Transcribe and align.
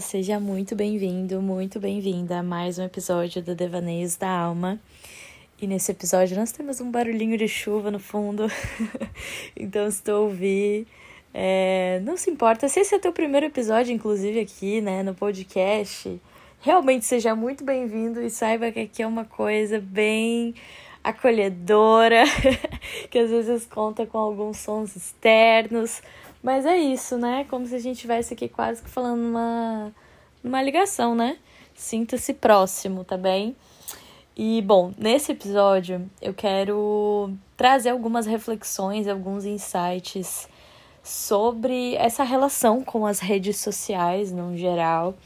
Seja 0.00 0.38
muito 0.38 0.76
bem-vindo, 0.76 1.42
muito 1.42 1.80
bem-vinda 1.80 2.38
a 2.38 2.42
mais 2.42 2.78
um 2.78 2.84
episódio 2.84 3.42
do 3.42 3.54
Devaneios 3.54 4.16
da 4.16 4.28
Alma. 4.28 4.78
E 5.60 5.66
nesse 5.66 5.90
episódio 5.90 6.36
nós 6.36 6.52
temos 6.52 6.80
um 6.80 6.88
barulhinho 6.88 7.36
de 7.36 7.48
chuva 7.48 7.90
no 7.90 7.98
fundo, 7.98 8.46
então 9.56 9.88
tu 10.04 10.12
ouvir, 10.12 10.86
é, 11.34 12.00
não 12.04 12.16
se 12.16 12.30
importa. 12.30 12.68
Se 12.68 12.80
esse 12.80 12.94
é 12.94 12.98
teu 12.98 13.12
primeiro 13.12 13.46
episódio, 13.46 13.92
inclusive 13.92 14.38
aqui, 14.38 14.80
né, 14.80 15.02
no 15.02 15.14
podcast, 15.14 16.20
realmente 16.60 17.04
seja 17.04 17.34
muito 17.34 17.64
bem-vindo 17.64 18.22
e 18.22 18.30
saiba 18.30 18.70
que 18.70 18.80
aqui 18.80 19.02
é 19.02 19.06
uma 19.06 19.24
coisa 19.24 19.80
bem 19.80 20.54
acolhedora, 21.02 22.22
que 23.10 23.18
às 23.18 23.30
vezes 23.30 23.66
conta 23.66 24.06
com 24.06 24.18
alguns 24.18 24.58
sons 24.58 24.94
externos, 24.94 26.02
mas 26.42 26.66
é 26.66 26.76
isso, 26.76 27.16
né? 27.16 27.44
Como 27.48 27.66
se 27.66 27.74
a 27.74 27.78
gente 27.78 27.96
estivesse 27.96 28.34
aqui 28.34 28.48
quase 28.48 28.82
que 28.82 28.88
falando 28.88 29.20
numa, 29.20 29.92
numa 30.42 30.62
ligação, 30.62 31.14
né? 31.14 31.38
Sinta-se 31.74 32.34
próximo, 32.34 33.04
tá 33.04 33.16
bem? 33.16 33.56
E, 34.36 34.62
bom, 34.62 34.92
nesse 34.96 35.32
episódio 35.32 36.08
eu 36.22 36.32
quero 36.32 37.32
trazer 37.56 37.90
algumas 37.90 38.24
reflexões, 38.24 39.08
alguns 39.08 39.44
insights 39.44 40.48
sobre 41.02 41.96
essa 41.96 42.22
relação 42.22 42.84
com 42.84 43.04
as 43.04 43.18
redes 43.18 43.56
sociais 43.56 44.30
no 44.30 44.56
geral 44.56 45.16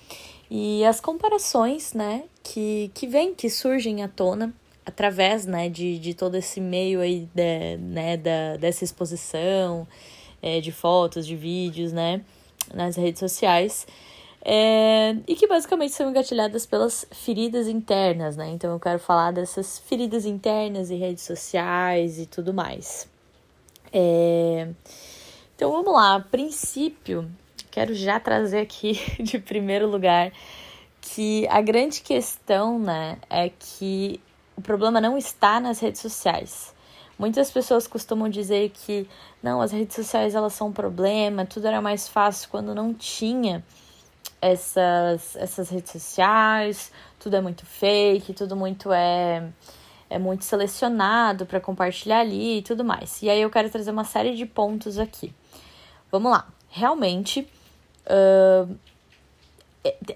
e 0.51 0.85
as 0.85 1.01
comparações, 1.01 1.93
né, 1.93 2.25
que, 2.43 2.91
que 2.95 3.07
vêm, 3.07 3.35
que 3.35 3.51
surgem 3.51 4.03
à 4.03 4.09
tona 4.09 4.55
através, 4.85 5.45
né, 5.45 5.69
de, 5.69 5.99
de 5.99 6.15
todo 6.15 6.37
esse 6.37 6.61
meio 6.61 7.01
aí, 7.01 7.29
de, 7.35 7.77
né, 7.79 8.17
da, 8.17 8.57
dessa 8.57 8.85
exposição 8.85 9.87
é, 10.43 10.61
de 10.61 10.73
fotos, 10.73 11.27
de 11.27 11.37
vídeos, 11.37 11.93
né, 11.93 12.21
nas 12.75 12.97
redes 12.97 13.21
sociais. 13.21 13.87
É, 14.45 15.15
e 15.29 15.37
que 15.37 15.47
basicamente 15.47 15.93
são 15.95 16.11
engatilhadas 16.11 16.67
pelas 16.67 17.07
feridas 17.13 17.69
internas, 17.69 18.37
né? 18.37 18.51
Então 18.51 18.73
eu 18.73 18.81
quero 18.81 18.99
falar 18.99 19.31
dessas 19.31 19.79
feridas 19.79 20.27
internas 20.27 20.91
e 20.91 20.97
redes 20.97 21.23
sociais 21.23 22.19
e 22.19 22.27
tudo 22.27 22.53
mais. 22.53 23.09
É, 23.93 24.69
então 25.55 25.71
vamos 25.71 25.93
lá, 25.93 26.17
a 26.17 26.21
princípio, 26.21 27.31
quero 27.71 27.95
já 27.95 28.19
trazer 28.19 28.59
aqui 28.59 28.99
de 29.23 29.39
primeiro 29.39 29.89
lugar 29.89 30.33
que 31.01 31.47
a 31.49 31.61
grande 31.61 32.01
questão, 32.01 32.79
né, 32.79 33.19
é 33.31 33.49
que 33.49 34.21
o 34.57 34.61
problema 34.61 35.01
não 35.01 35.17
está 35.17 35.61
nas 35.61 35.79
redes 35.79 36.01
sociais. 36.01 36.75
Muitas 37.23 37.53
pessoas 37.53 37.87
costumam 37.87 38.29
dizer 38.29 38.71
que 38.71 39.09
não, 39.41 39.61
as 39.61 39.71
redes 39.71 39.95
sociais 39.95 40.35
elas 40.35 40.55
são 40.55 40.71
um 40.71 40.73
problema, 40.73 41.47
tudo 41.47 41.69
era 41.69 41.81
mais 41.81 42.09
fácil 42.09 42.49
quando 42.51 42.75
não 42.75 42.93
tinha 42.93 43.63
essas, 44.41 45.37
essas 45.37 45.71
redes 45.71 45.93
sociais, 45.93 46.91
tudo 47.21 47.37
é 47.37 47.41
muito 47.41 47.65
fake, 47.65 48.33
tudo 48.33 48.57
muito 48.57 48.93
é, 48.93 49.49
é 50.11 50.19
muito 50.19 50.45
selecionado 50.45 51.47
para 51.47 51.61
compartilhar 51.61 52.19
ali 52.19 52.59
e 52.59 52.63
tudo 52.63 52.85
mais. 52.85 53.23
E 53.23 53.31
aí 53.31 53.41
eu 53.41 53.51
quero 53.51 53.71
trazer 53.71 53.93
uma 53.93 54.03
série 54.03 54.35
de 54.35 54.45
pontos 54.45 54.99
aqui. 54.99 55.33
Vamos 56.11 56.33
lá. 56.33 56.49
Realmente, 56.71 57.49
uh, 58.05 58.77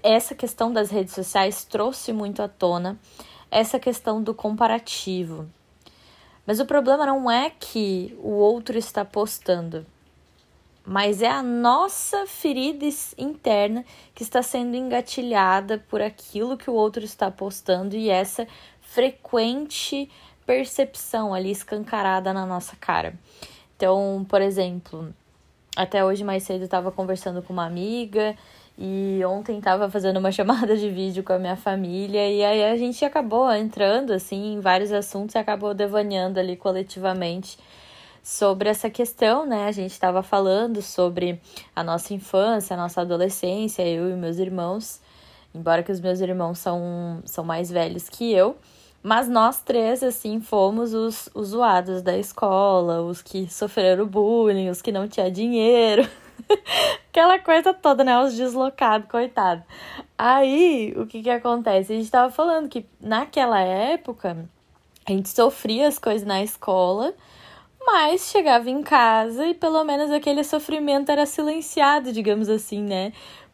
essa 0.03 0.35
questão 0.35 0.73
das 0.73 0.91
redes 0.91 1.13
sociais 1.13 1.63
trouxe 1.63 2.11
muito 2.11 2.41
à 2.41 2.49
tona 2.49 2.99
essa 3.49 3.79
questão 3.79 4.21
do 4.21 4.33
comparativo. 4.33 5.47
Mas 6.47 6.61
o 6.61 6.65
problema 6.65 7.05
não 7.05 7.29
é 7.29 7.49
que 7.49 8.17
o 8.23 8.29
outro 8.29 8.77
está 8.77 9.03
postando, 9.03 9.85
mas 10.85 11.21
é 11.21 11.27
a 11.29 11.43
nossa 11.43 12.25
ferida 12.25 12.85
interna 13.17 13.83
que 14.15 14.23
está 14.23 14.41
sendo 14.41 14.77
engatilhada 14.77 15.83
por 15.89 16.01
aquilo 16.01 16.55
que 16.55 16.69
o 16.69 16.73
outro 16.73 17.03
está 17.03 17.29
postando 17.29 17.97
e 17.97 18.09
essa 18.09 18.47
frequente 18.79 20.09
percepção 20.45 21.33
ali 21.33 21.51
escancarada 21.51 22.31
na 22.31 22.45
nossa 22.45 22.77
cara. 22.77 23.19
Então, 23.75 24.25
por 24.29 24.41
exemplo, 24.41 25.13
até 25.75 26.05
hoje 26.05 26.23
mais 26.23 26.43
cedo 26.43 26.61
eu 26.61 26.65
estava 26.65 26.89
conversando 26.93 27.41
com 27.41 27.51
uma 27.51 27.65
amiga 27.65 28.37
e 28.77 29.19
ontem 29.25 29.59
tava 29.59 29.89
fazendo 29.89 30.17
uma 30.17 30.31
chamada 30.33 30.77
de 30.77 30.89
vídeo 30.89 31.23
com 31.23 31.33
a 31.33 31.39
minha 31.39 31.55
família 31.55 32.29
e 32.29 32.43
aí 32.43 32.63
a 32.63 32.77
gente 32.77 33.03
acabou 33.03 33.51
entrando 33.51 34.13
assim 34.13 34.53
em 34.53 34.59
vários 34.59 34.91
assuntos 34.91 35.35
e 35.35 35.37
acabou 35.37 35.73
devaneando 35.73 36.39
ali 36.39 36.55
coletivamente 36.55 37.57
sobre 38.27 38.67
essa 38.67 38.89
questão, 38.89 39.45
né? 39.45 39.67
A 39.67 39.71
gente 39.71 39.91
estava 39.91 40.21
falando 40.21 40.81
sobre 40.81 41.39
a 41.73 41.81
nossa 41.81 42.13
infância, 42.13 42.73
a 42.73 42.77
nossa 42.77 42.99
adolescência, 43.01 43.87
eu 43.87 44.09
e 44.09 44.13
meus 44.15 44.37
irmãos, 44.37 44.99
embora 45.55 45.81
que 45.81 45.91
os 45.93 46.01
meus 46.01 46.19
irmãos 46.19 46.59
são, 46.59 47.21
são 47.23 47.45
mais 47.45 47.71
velhos 47.71 48.09
que 48.09 48.33
eu, 48.33 48.57
mas 49.01 49.29
nós 49.29 49.61
três, 49.61 50.03
assim, 50.03 50.41
fomos 50.41 50.93
os, 50.93 51.29
os 51.33 51.49
zoados 51.49 52.01
da 52.01 52.17
escola, 52.17 53.01
os 53.01 53.21
que 53.21 53.47
sofreram 53.49 54.05
bullying, 54.05 54.69
os 54.69 54.81
que 54.81 54.91
não 54.91 55.07
tinham 55.07 55.31
dinheiro. 55.31 56.05
Aquela 57.17 57.39
coisa 57.39 57.73
toda, 57.73 58.03
né? 58.03 58.15
Os 58.19 58.35
deslocados, 58.35 59.09
coitado. 59.09 59.63
Aí, 60.15 60.93
o 60.95 61.07
que 61.07 61.23
que 61.23 61.31
acontece? 61.31 61.91
A 61.91 61.95
gente 61.95 62.11
tava 62.11 62.31
falando 62.31 62.69
que 62.69 62.85
naquela 63.01 63.59
época 63.59 64.47
a 65.03 65.11
gente 65.11 65.27
sofria 65.27 65.87
as 65.87 65.97
coisas 65.97 66.27
na 66.27 66.43
escola, 66.43 67.15
mas 67.83 68.29
chegava 68.29 68.69
em 68.69 68.83
casa 68.83 69.47
e 69.47 69.55
pelo 69.55 69.83
menos 69.83 70.11
aquele 70.11 70.43
sofrimento 70.43 71.11
era 71.11 71.25
silenciado, 71.25 72.13
digamos 72.13 72.49
assim, 72.49 72.83
né? 72.83 73.11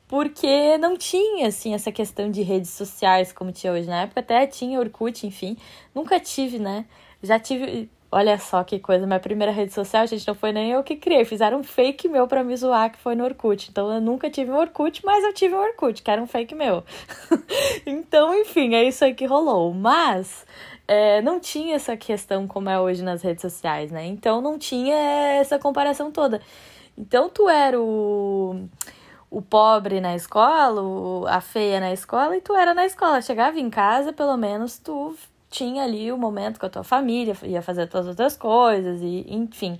Porque 0.09 0.77
não 0.77 0.97
tinha, 0.97 1.47
assim, 1.47 1.73
essa 1.73 1.89
questão 1.89 2.29
de 2.29 2.41
redes 2.41 2.71
sociais 2.71 3.31
como 3.31 3.53
tinha 3.53 3.71
hoje. 3.71 3.87
Na 3.87 4.01
época 4.01 4.19
até 4.19 4.45
tinha 4.45 4.77
Orkut, 4.77 5.25
enfim. 5.25 5.55
Nunca 5.95 6.19
tive, 6.19 6.59
né? 6.59 6.85
Já 7.21 7.39
tive 7.39 7.89
Olha 8.15 8.37
só 8.37 8.63
que 8.63 8.77
coisa, 8.77 9.07
minha 9.07 9.19
primeira 9.19 9.51
rede 9.51 9.73
social, 9.73 10.05
gente, 10.05 10.27
não 10.27 10.35
foi 10.35 10.51
nem 10.51 10.69
eu 10.69 10.83
que 10.83 10.95
criei. 10.95 11.25
Fizeram 11.25 11.61
um 11.61 11.63
fake 11.63 12.07
meu 12.07 12.27
pra 12.27 12.43
me 12.43 12.55
zoar, 12.55 12.91
que 12.91 12.99
foi 12.99 13.15
no 13.15 13.23
Orkut. 13.23 13.71
Então 13.71 13.91
eu 13.91 13.99
nunca 13.99 14.29
tive 14.29 14.51
um 14.51 14.55
Orkut, 14.55 15.03
mas 15.03 15.23
eu 15.23 15.33
tive 15.33 15.55
um 15.55 15.57
Orkut, 15.57 16.03
que 16.03 16.11
era 16.11 16.21
um 16.21 16.27
fake 16.27 16.53
meu. 16.53 16.83
então, 17.87 18.31
enfim, 18.39 18.75
é 18.75 18.83
isso 18.83 19.03
aí 19.03 19.15
que 19.15 19.25
rolou. 19.25 19.73
Mas 19.73 20.45
é, 20.87 21.23
não 21.23 21.39
tinha 21.39 21.75
essa 21.75 21.97
questão 21.97 22.47
como 22.47 22.69
é 22.69 22.79
hoje 22.79 23.01
nas 23.03 23.23
redes 23.23 23.41
sociais, 23.41 23.89
né? 23.91 24.05
Então 24.05 24.41
não 24.41 24.59
tinha 24.59 24.95
essa 25.39 25.57
comparação 25.57 26.11
toda. 26.11 26.39
Então 26.95 27.29
tu 27.29 27.49
era 27.49 27.81
o, 27.81 28.67
o 29.31 29.41
pobre 29.41 29.99
na 29.99 30.15
escola, 30.15 31.27
a 31.31 31.41
feia 31.41 31.79
na 31.79 31.91
escola, 31.91 32.37
e 32.37 32.41
tu 32.41 32.55
era 32.55 32.75
na 32.75 32.85
escola. 32.85 33.23
Chegava 33.23 33.59
em 33.59 33.71
casa, 33.71 34.13
pelo 34.13 34.37
menos 34.37 34.77
tu 34.77 35.15
tinha 35.53 35.83
ali 35.83 36.11
o 36.11 36.17
momento 36.17 36.59
com 36.59 36.65
a 36.65 36.69
tua 36.69 36.83
família, 36.83 37.37
ia 37.43 37.61
fazer 37.61 37.87
as 37.93 38.07
outras 38.07 38.35
coisas, 38.35 39.01
e 39.01 39.25
enfim. 39.29 39.79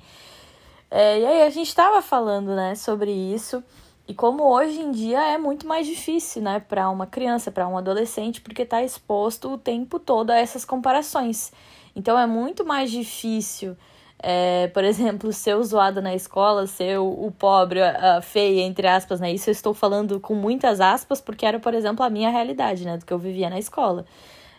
É, 0.89 1.19
e 1.19 1.25
aí 1.25 1.41
a 1.41 1.49
gente 1.49 1.67
estava 1.67 2.01
falando, 2.01 2.55
né, 2.55 2.75
sobre 2.75 3.11
isso 3.11 3.63
e 4.07 4.13
como 4.13 4.43
hoje 4.43 4.79
em 4.79 4.91
dia 4.91 5.21
é 5.33 5.37
muito 5.37 5.65
mais 5.65 5.87
difícil, 5.87 6.41
né, 6.41 6.59
para 6.59 6.89
uma 6.89 7.07
criança, 7.07 7.51
para 7.51 7.67
um 7.67 7.77
adolescente, 7.77 8.41
porque 8.41 8.61
está 8.63 8.83
exposto 8.83 9.53
o 9.53 9.57
tempo 9.57 9.97
todo 9.97 10.29
a 10.29 10.37
essas 10.37 10.63
comparações. 10.63 11.51
Então 11.95 12.19
é 12.19 12.27
muito 12.27 12.65
mais 12.65 12.91
difícil, 12.91 13.75
é, 14.19 14.67
por 14.67 14.83
exemplo, 14.85 15.33
ser 15.33 15.55
o 15.55 15.63
zoado 15.63 16.01
na 16.01 16.13
escola, 16.13 16.67
ser 16.67 16.99
o, 16.99 17.07
o 17.27 17.31
pobre, 17.31 17.81
a, 17.81 18.17
a, 18.17 18.21
feia, 18.21 18.61
entre 18.61 18.87
aspas, 18.87 19.19
né? 19.19 19.31
Isso 19.33 19.49
eu 19.49 19.53
estou 19.53 19.73
falando 19.73 20.19
com 20.19 20.35
muitas 20.35 20.81
aspas, 20.81 21.21
porque 21.21 21.45
era, 21.45 21.59
por 21.59 21.73
exemplo, 21.73 22.05
a 22.05 22.09
minha 22.09 22.29
realidade, 22.29 22.85
né, 22.85 22.97
do 22.97 23.05
que 23.05 23.13
eu 23.13 23.19
vivia 23.19 23.49
na 23.49 23.57
escola 23.57 24.05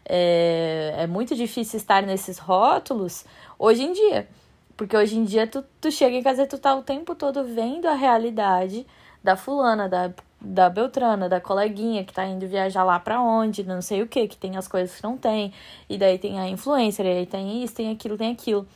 é, 0.04 0.94
é 0.98 1.06
muito 1.06 1.34
difícil 1.34 1.76
estar 1.76 2.02
nesses 2.02 2.38
rótulos 2.38 3.24
hoje 3.58 3.82
em 3.82 3.92
dia. 3.92 4.28
Porque 4.76 4.96
hoje 4.96 5.16
em 5.16 5.24
dia 5.24 5.46
tu, 5.46 5.64
tu 5.80 5.90
chega 5.90 6.16
em 6.16 6.22
casa 6.22 6.42
e 6.42 6.46
tu 6.46 6.58
tá 6.58 6.74
o 6.74 6.82
tempo 6.82 7.14
todo 7.14 7.44
vendo 7.44 7.86
a 7.86 7.94
realidade 7.94 8.86
da 9.22 9.36
fulana, 9.36 9.88
da, 9.88 10.12
da 10.40 10.68
Beltrana, 10.68 11.28
da 11.28 11.40
coleguinha 11.40 12.04
que 12.04 12.12
tá 12.12 12.26
indo 12.26 12.46
viajar 12.46 12.84
lá 12.84 12.98
pra 12.98 13.20
onde, 13.20 13.64
não 13.64 13.80
sei 13.80 14.02
o 14.02 14.06
que, 14.06 14.28
que 14.28 14.36
tem 14.36 14.56
as 14.56 14.68
coisas 14.68 14.96
que 14.96 15.02
não 15.02 15.16
tem, 15.16 15.52
e 15.88 15.96
daí 15.96 16.18
tem 16.18 16.38
a 16.38 16.48
influencer, 16.48 17.06
e 17.06 17.08
aí 17.08 17.26
tem 17.26 17.64
isso, 17.64 17.74
tem 17.74 17.90
aquilo, 17.90 18.18
tem 18.18 18.32
aquilo. 18.32 18.66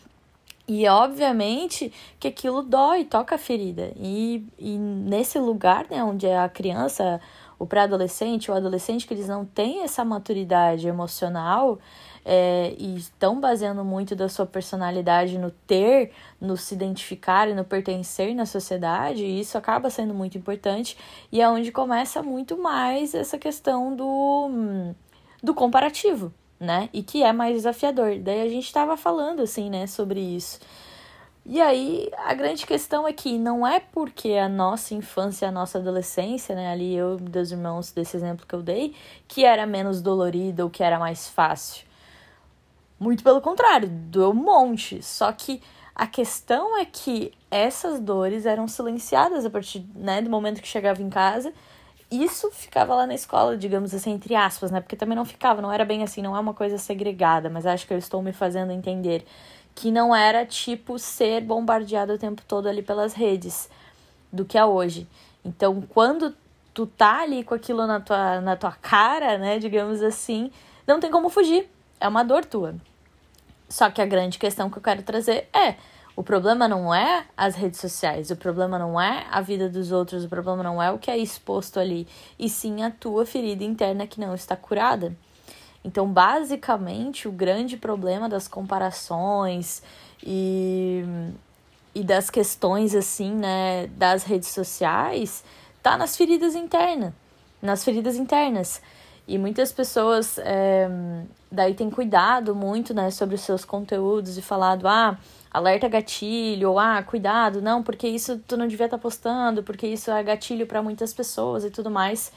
E 0.66 0.86
obviamente 0.86 1.92
que 2.20 2.28
aquilo 2.28 2.62
dói, 2.62 3.04
toca 3.04 3.34
a 3.34 3.38
ferida. 3.38 3.90
E, 3.96 4.46
e 4.58 4.76
nesse 4.76 5.38
lugar, 5.38 5.86
né, 5.90 6.04
onde 6.04 6.26
é 6.26 6.38
a 6.38 6.48
criança, 6.48 7.20
o 7.58 7.66
pré-adolescente, 7.66 8.50
o 8.50 8.54
adolescente, 8.54 9.06
que 9.06 9.14
eles 9.14 9.28
não 9.28 9.44
têm 9.44 9.82
essa 9.82 10.04
maturidade 10.04 10.86
emocional 10.86 11.78
é, 12.24 12.74
e 12.78 12.96
estão 12.96 13.40
baseando 13.40 13.84
muito 13.84 14.14
da 14.14 14.28
sua 14.28 14.46
personalidade 14.46 15.38
no 15.38 15.50
ter, 15.50 16.12
no 16.40 16.56
se 16.56 16.74
identificar 16.74 17.48
e 17.48 17.54
no 17.54 17.64
pertencer 17.64 18.34
na 18.34 18.46
sociedade, 18.46 19.24
e 19.24 19.40
isso 19.40 19.56
acaba 19.56 19.90
sendo 19.90 20.14
muito 20.14 20.36
importante, 20.36 20.96
e 21.32 21.40
é 21.40 21.48
onde 21.48 21.72
começa 21.72 22.22
muito 22.22 22.56
mais 22.56 23.14
essa 23.14 23.38
questão 23.38 23.96
do, 23.96 24.94
do 25.42 25.54
comparativo, 25.54 26.32
né? 26.60 26.88
E 26.92 27.02
que 27.02 27.22
é 27.22 27.32
mais 27.32 27.54
desafiador. 27.54 28.18
Daí 28.18 28.42
a 28.42 28.48
gente 28.48 28.66
estava 28.66 28.96
falando, 28.96 29.40
assim, 29.40 29.70
né, 29.70 29.86
sobre 29.86 30.20
isso. 30.20 30.60
E 31.50 31.62
aí, 31.62 32.10
a 32.26 32.34
grande 32.34 32.66
questão 32.66 33.08
é 33.08 33.12
que 33.14 33.38
não 33.38 33.66
é 33.66 33.80
porque 33.80 34.34
a 34.34 34.50
nossa 34.50 34.92
infância, 34.92 35.48
a 35.48 35.50
nossa 35.50 35.78
adolescência, 35.78 36.54
né, 36.54 36.70
ali 36.70 36.94
eu 36.94 37.16
e 37.16 37.22
meus 37.22 37.50
irmãos, 37.50 37.90
desse 37.90 38.18
exemplo 38.18 38.46
que 38.46 38.54
eu 38.54 38.62
dei, 38.62 38.94
que 39.26 39.46
era 39.46 39.66
menos 39.66 40.02
dolorida 40.02 40.62
ou 40.62 40.68
que 40.68 40.82
era 40.82 40.98
mais 40.98 41.26
fácil. 41.26 41.86
Muito 43.00 43.24
pelo 43.24 43.40
contrário, 43.40 43.88
doeu 43.88 44.32
um 44.32 44.34
monte. 44.34 45.02
Só 45.02 45.32
que 45.32 45.62
a 45.94 46.06
questão 46.06 46.76
é 46.76 46.84
que 46.84 47.32
essas 47.50 47.98
dores 47.98 48.44
eram 48.44 48.68
silenciadas 48.68 49.46
a 49.46 49.50
partir 49.50 49.86
né, 49.94 50.20
do 50.20 50.28
momento 50.28 50.60
que 50.60 50.68
chegava 50.68 51.02
em 51.02 51.08
casa. 51.08 51.50
Isso 52.10 52.50
ficava 52.50 52.94
lá 52.94 53.06
na 53.06 53.14
escola, 53.14 53.56
digamos 53.56 53.94
assim, 53.94 54.12
entre 54.12 54.34
aspas, 54.34 54.70
né? 54.70 54.82
Porque 54.82 54.96
também 54.96 55.16
não 55.16 55.24
ficava, 55.24 55.62
não 55.62 55.72
era 55.72 55.84
bem 55.84 56.02
assim, 56.02 56.20
não 56.20 56.36
é 56.36 56.40
uma 56.40 56.54
coisa 56.54 56.76
segregada, 56.76 57.48
mas 57.48 57.64
acho 57.64 57.86
que 57.86 57.94
eu 57.94 57.98
estou 57.98 58.22
me 58.22 58.32
fazendo 58.32 58.70
entender 58.70 59.24
que 59.78 59.92
não 59.92 60.14
era 60.14 60.44
tipo 60.44 60.98
ser 60.98 61.40
bombardeado 61.40 62.12
o 62.14 62.18
tempo 62.18 62.42
todo 62.48 62.66
ali 62.66 62.82
pelas 62.82 63.14
redes 63.14 63.70
do 64.32 64.44
que 64.44 64.58
é 64.58 64.64
hoje. 64.64 65.06
Então, 65.44 65.80
quando 65.82 66.34
tu 66.74 66.84
tá 66.84 67.22
ali 67.22 67.44
com 67.44 67.54
aquilo 67.54 67.86
na 67.86 68.00
tua, 68.00 68.40
na 68.40 68.56
tua 68.56 68.72
cara, 68.72 69.38
né, 69.38 69.60
digamos 69.60 70.02
assim, 70.02 70.50
não 70.84 70.98
tem 70.98 71.12
como 71.12 71.28
fugir. 71.28 71.70
É 72.00 72.08
uma 72.08 72.24
dor 72.24 72.44
tua. 72.44 72.74
Só 73.68 73.88
que 73.88 74.02
a 74.02 74.06
grande 74.06 74.36
questão 74.36 74.68
que 74.68 74.78
eu 74.78 74.82
quero 74.82 75.04
trazer 75.04 75.48
é: 75.52 75.76
o 76.16 76.24
problema 76.24 76.66
não 76.66 76.92
é 76.92 77.26
as 77.36 77.54
redes 77.54 77.78
sociais, 77.78 78.32
o 78.32 78.36
problema 78.36 78.80
não 78.80 79.00
é 79.00 79.28
a 79.30 79.40
vida 79.40 79.68
dos 79.68 79.92
outros, 79.92 80.24
o 80.24 80.28
problema 80.28 80.60
não 80.60 80.82
é 80.82 80.90
o 80.90 80.98
que 80.98 81.08
é 81.08 81.16
exposto 81.16 81.78
ali, 81.78 82.08
e 82.36 82.48
sim 82.48 82.82
a 82.82 82.90
tua 82.90 83.24
ferida 83.24 83.62
interna 83.62 84.08
que 84.08 84.18
não 84.18 84.34
está 84.34 84.56
curada. 84.56 85.14
Então, 85.84 86.06
basicamente, 86.06 87.28
o 87.28 87.32
grande 87.32 87.76
problema 87.76 88.28
das 88.28 88.48
comparações 88.48 89.82
e, 90.22 91.02
e 91.94 92.02
das 92.02 92.30
questões, 92.30 92.94
assim, 92.94 93.34
né, 93.34 93.86
das 93.96 94.24
redes 94.24 94.48
sociais, 94.48 95.44
tá 95.82 95.96
nas 95.96 96.16
feridas 96.16 96.54
internas. 96.54 97.12
Nas 97.62 97.84
feridas 97.84 98.16
internas. 98.16 98.82
E 99.26 99.36
muitas 99.36 99.72
pessoas 99.72 100.38
é, 100.38 100.88
daí 101.50 101.74
têm 101.74 101.90
cuidado 101.90 102.54
muito, 102.54 102.94
né, 102.94 103.10
sobre 103.10 103.34
os 103.34 103.42
seus 103.42 103.64
conteúdos 103.64 104.38
e 104.38 104.42
falado, 104.42 104.88
ah, 104.88 105.18
alerta 105.50 105.86
gatilho, 105.86 106.70
ou 106.70 106.78
ah, 106.78 107.02
cuidado, 107.02 107.60
não, 107.60 107.82
porque 107.82 108.08
isso 108.08 108.38
tu 108.48 108.56
não 108.56 108.66
devia 108.66 108.86
estar 108.86 108.96
tá 108.96 109.02
postando, 109.02 109.62
porque 109.62 109.86
isso 109.86 110.10
é 110.10 110.22
gatilho 110.22 110.66
para 110.66 110.82
muitas 110.82 111.12
pessoas 111.12 111.64
e 111.64 111.70
tudo 111.70 111.90
mais. 111.90 112.32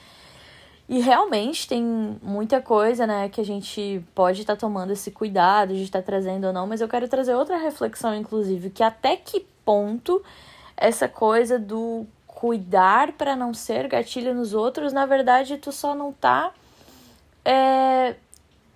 E 0.92 1.00
realmente 1.00 1.70
tem 1.70 1.82
muita 2.22 2.60
coisa, 2.60 3.08
né, 3.08 3.30
que 3.30 3.40
a 3.40 3.46
gente 3.46 4.04
pode 4.14 4.42
estar 4.42 4.58
tá 4.58 4.60
tomando 4.60 4.92
esse 4.92 5.10
cuidado 5.10 5.74
de 5.74 5.84
estar 5.84 6.00
tá 6.00 6.06
trazendo 6.06 6.48
ou 6.48 6.52
não, 6.52 6.68
mas 6.68 6.82
eu 6.82 6.90
quero 6.90 7.08
trazer 7.08 7.34
outra 7.34 7.56
reflexão, 7.56 8.14
inclusive, 8.14 8.70
que 8.70 8.84
até 8.84 9.16
que 9.16 9.40
ponto 9.64 10.22
essa 10.76 11.08
coisa 11.08 11.58
do 11.58 12.06
cuidar 12.28 13.14
para 13.14 13.38
não 13.38 13.54
ser 13.54 13.88
gatilho 13.88 14.36
nos 14.36 14.54
outros, 14.54 14.92
na 14.92 15.06
verdade, 15.06 15.58
tu 15.58 15.72
só 15.72 15.96
não 15.96 16.12
tá 16.12 16.52
é, 17.46 18.16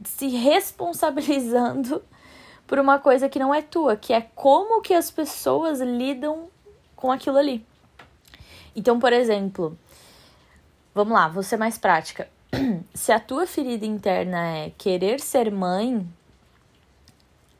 se 0.06 0.30
responsabilizando 0.30 2.02
por 2.66 2.80
uma 2.80 2.98
coisa 2.98 3.28
que 3.28 3.40
não 3.40 3.54
é 3.54 3.62
tua, 3.62 3.98
que 3.98 4.14
é 4.14 4.22
como 4.22 4.82
que 4.82 4.94
as 4.94 5.12
pessoas 5.12 5.82
lidam 5.82 6.48
com 6.96 7.12
aquilo 7.12 7.38
ali. 7.38 7.66
Então, 8.74 9.02
por 9.02 9.12
exemplo, 9.12 9.78
Vamos 10.96 11.14
lá, 11.14 11.30
ser 11.44 11.58
mais 11.58 11.78
prática. 11.78 12.30
Se 12.94 13.12
a 13.12 13.20
tua 13.20 13.46
ferida 13.46 13.86
interna 13.86 14.60
é 14.60 14.72
querer 14.78 15.20
ser 15.20 15.52
mãe 15.52 16.08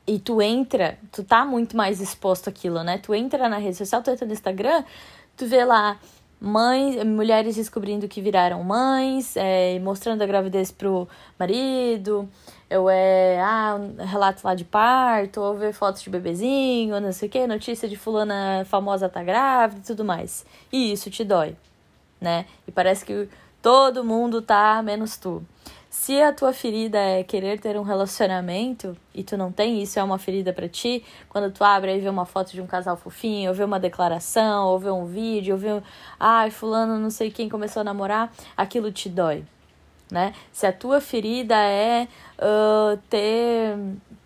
e 0.06 0.18
tu 0.18 0.40
entra, 0.40 0.98
tu 1.12 1.22
tá 1.22 1.44
muito 1.44 1.76
mais 1.76 2.00
exposto 2.00 2.48
àquilo, 2.48 2.82
né? 2.82 2.96
Tu 2.96 3.14
entra 3.14 3.46
na 3.46 3.58
rede 3.58 3.76
social, 3.76 4.02
tu 4.02 4.10
entra 4.10 4.24
no 4.24 4.32
Instagram, 4.32 4.82
tu 5.36 5.44
vê 5.46 5.66
lá 5.66 6.00
mães, 6.40 7.04
mulheres 7.04 7.56
descobrindo 7.56 8.08
que 8.08 8.22
viraram 8.22 8.64
mães, 8.64 9.36
é, 9.36 9.78
mostrando 9.80 10.22
a 10.22 10.26
gravidez 10.26 10.72
pro 10.72 11.06
marido, 11.38 12.26
ou 12.70 12.88
é 12.88 13.38
ah, 13.38 13.78
um 13.78 14.02
relato 14.02 14.46
lá 14.46 14.54
de 14.54 14.64
parto, 14.64 15.42
ou 15.42 15.58
ver 15.58 15.74
fotos 15.74 16.00
de 16.00 16.08
bebezinho, 16.08 16.98
não 17.02 17.12
sei 17.12 17.28
o 17.28 17.30
que, 17.30 17.46
notícia 17.46 17.86
de 17.86 17.96
fulana 17.96 18.64
famosa 18.64 19.10
tá 19.10 19.22
grávida 19.22 19.82
e 19.82 19.84
tudo 19.84 20.06
mais. 20.06 20.46
E 20.72 20.90
isso 20.90 21.10
te 21.10 21.22
dói 21.22 21.54
né? 22.20 22.46
E 22.66 22.72
parece 22.72 23.04
que 23.04 23.28
todo 23.60 24.04
mundo 24.04 24.40
tá 24.40 24.82
menos 24.82 25.16
tu. 25.16 25.42
Se 25.88 26.20
a 26.20 26.32
tua 26.32 26.52
ferida 26.52 26.98
é 26.98 27.24
querer 27.24 27.58
ter 27.58 27.78
um 27.78 27.82
relacionamento 27.82 28.96
e 29.14 29.24
tu 29.24 29.36
não 29.36 29.50
tem, 29.50 29.82
isso 29.82 29.98
é 29.98 30.04
uma 30.04 30.18
ferida 30.18 30.52
para 30.52 30.68
ti, 30.68 31.02
quando 31.28 31.50
tu 31.50 31.64
abre 31.64 31.96
e 31.96 32.00
vê 32.00 32.08
uma 32.08 32.26
foto 32.26 32.52
de 32.52 32.60
um 32.60 32.66
casal 32.66 32.96
fofinho, 32.96 33.48
ou 33.48 33.54
vê 33.54 33.64
uma 33.64 33.80
declaração, 33.80 34.66
ou 34.66 34.78
vê 34.78 34.90
um 34.90 35.06
vídeo, 35.06 35.54
ou 35.54 35.58
vê, 35.58 35.82
ai, 36.20 36.50
fulano 36.50 36.98
não 36.98 37.08
sei 37.08 37.30
quem 37.30 37.48
começou 37.48 37.80
a 37.80 37.84
namorar, 37.84 38.30
aquilo 38.54 38.92
te 38.92 39.08
dói, 39.08 39.42
né? 40.10 40.34
Se 40.52 40.66
a 40.66 40.72
tua 40.72 41.00
ferida 41.00 41.56
é 41.56 42.06
uh, 42.38 42.98
ter 43.08 43.76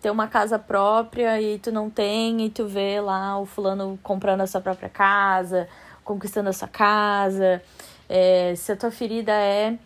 ter 0.01 0.09
uma 0.09 0.27
casa 0.27 0.57
própria 0.57 1.39
e 1.39 1.59
tu 1.59 1.71
não 1.71 1.89
tem 1.89 2.45
e 2.45 2.49
tu 2.49 2.65
vê 2.65 2.99
lá 2.99 3.39
o 3.39 3.45
fulano 3.45 3.99
comprando 4.01 4.41
a 4.41 4.47
sua 4.47 4.59
própria 4.59 4.89
casa, 4.89 5.69
conquistando 6.11 6.49
a 6.49 6.53
sua 6.53 6.67
casa, 6.67 7.63
é, 8.09 8.53
se 8.55 8.71
a 8.73 8.75
tua 8.75 8.91
ferida 8.91 9.31
é 9.31 9.77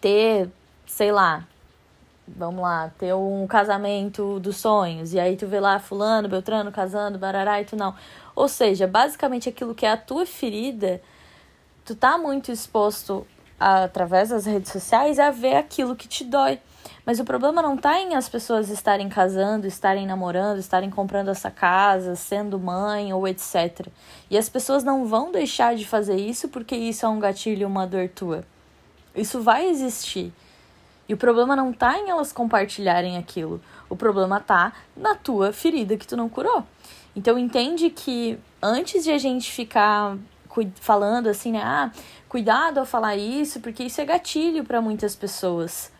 ter, 0.00 0.50
sei 0.86 1.12
lá, 1.12 1.46
vamos 2.26 2.60
lá, 2.60 2.90
ter 2.98 3.14
um 3.14 3.46
casamento 3.46 4.40
dos 4.40 4.56
sonhos, 4.56 5.14
e 5.14 5.20
aí 5.20 5.36
tu 5.36 5.46
vê 5.46 5.60
lá 5.60 5.78
fulano, 5.78 6.28
beltrano, 6.28 6.72
casando, 6.72 7.16
barará 7.16 7.60
e 7.60 7.64
tu 7.64 7.76
não. 7.76 7.94
Ou 8.34 8.48
seja, 8.48 8.88
basicamente 8.88 9.48
aquilo 9.48 9.72
que 9.72 9.86
é 9.86 9.92
a 9.92 9.96
tua 9.96 10.26
ferida, 10.26 11.00
tu 11.84 11.94
tá 11.94 12.18
muito 12.18 12.50
exposto 12.50 13.24
a, 13.58 13.84
através 13.84 14.30
das 14.30 14.46
redes 14.46 14.72
sociais 14.72 15.20
a 15.20 15.30
ver 15.30 15.54
aquilo 15.54 15.94
que 15.94 16.08
te 16.08 16.24
dói. 16.24 16.58
Mas 17.04 17.18
o 17.18 17.24
problema 17.24 17.62
não 17.62 17.74
está 17.74 17.98
em 17.98 18.14
as 18.14 18.28
pessoas 18.28 18.68
estarem 18.68 19.08
casando, 19.08 19.66
estarem 19.66 20.06
namorando, 20.06 20.58
estarem 20.58 20.90
comprando 20.90 21.28
essa 21.28 21.50
casa, 21.50 22.14
sendo 22.14 22.58
mãe 22.58 23.12
ou 23.12 23.26
etc. 23.26 23.88
E 24.30 24.36
as 24.36 24.48
pessoas 24.48 24.84
não 24.84 25.06
vão 25.06 25.32
deixar 25.32 25.74
de 25.74 25.86
fazer 25.86 26.16
isso 26.16 26.48
porque 26.48 26.76
isso 26.76 27.06
é 27.06 27.08
um 27.08 27.18
gatilho, 27.18 27.66
uma 27.66 27.86
dor 27.86 28.08
tua. 28.08 28.44
Isso 29.14 29.40
vai 29.40 29.66
existir. 29.66 30.32
E 31.08 31.14
o 31.14 31.16
problema 31.16 31.56
não 31.56 31.70
está 31.70 31.98
em 31.98 32.08
elas 32.08 32.32
compartilharem 32.32 33.16
aquilo. 33.16 33.60
O 33.88 33.96
problema 33.96 34.36
está 34.36 34.72
na 34.96 35.14
tua 35.14 35.52
ferida 35.52 35.96
que 35.96 36.06
tu 36.06 36.16
não 36.16 36.28
curou. 36.28 36.64
Então 37.16 37.36
entende 37.36 37.90
que 37.90 38.38
antes 38.62 39.02
de 39.02 39.10
a 39.10 39.18
gente 39.18 39.50
ficar 39.50 40.16
falando 40.76 41.28
assim, 41.28 41.52
né, 41.52 41.62
ah, 41.62 41.90
cuidado 42.28 42.78
ao 42.78 42.86
falar 42.86 43.16
isso, 43.16 43.60
porque 43.60 43.82
isso 43.84 44.00
é 44.00 44.04
gatilho 44.04 44.64
para 44.64 44.80
muitas 44.80 45.16
pessoas. 45.16 45.90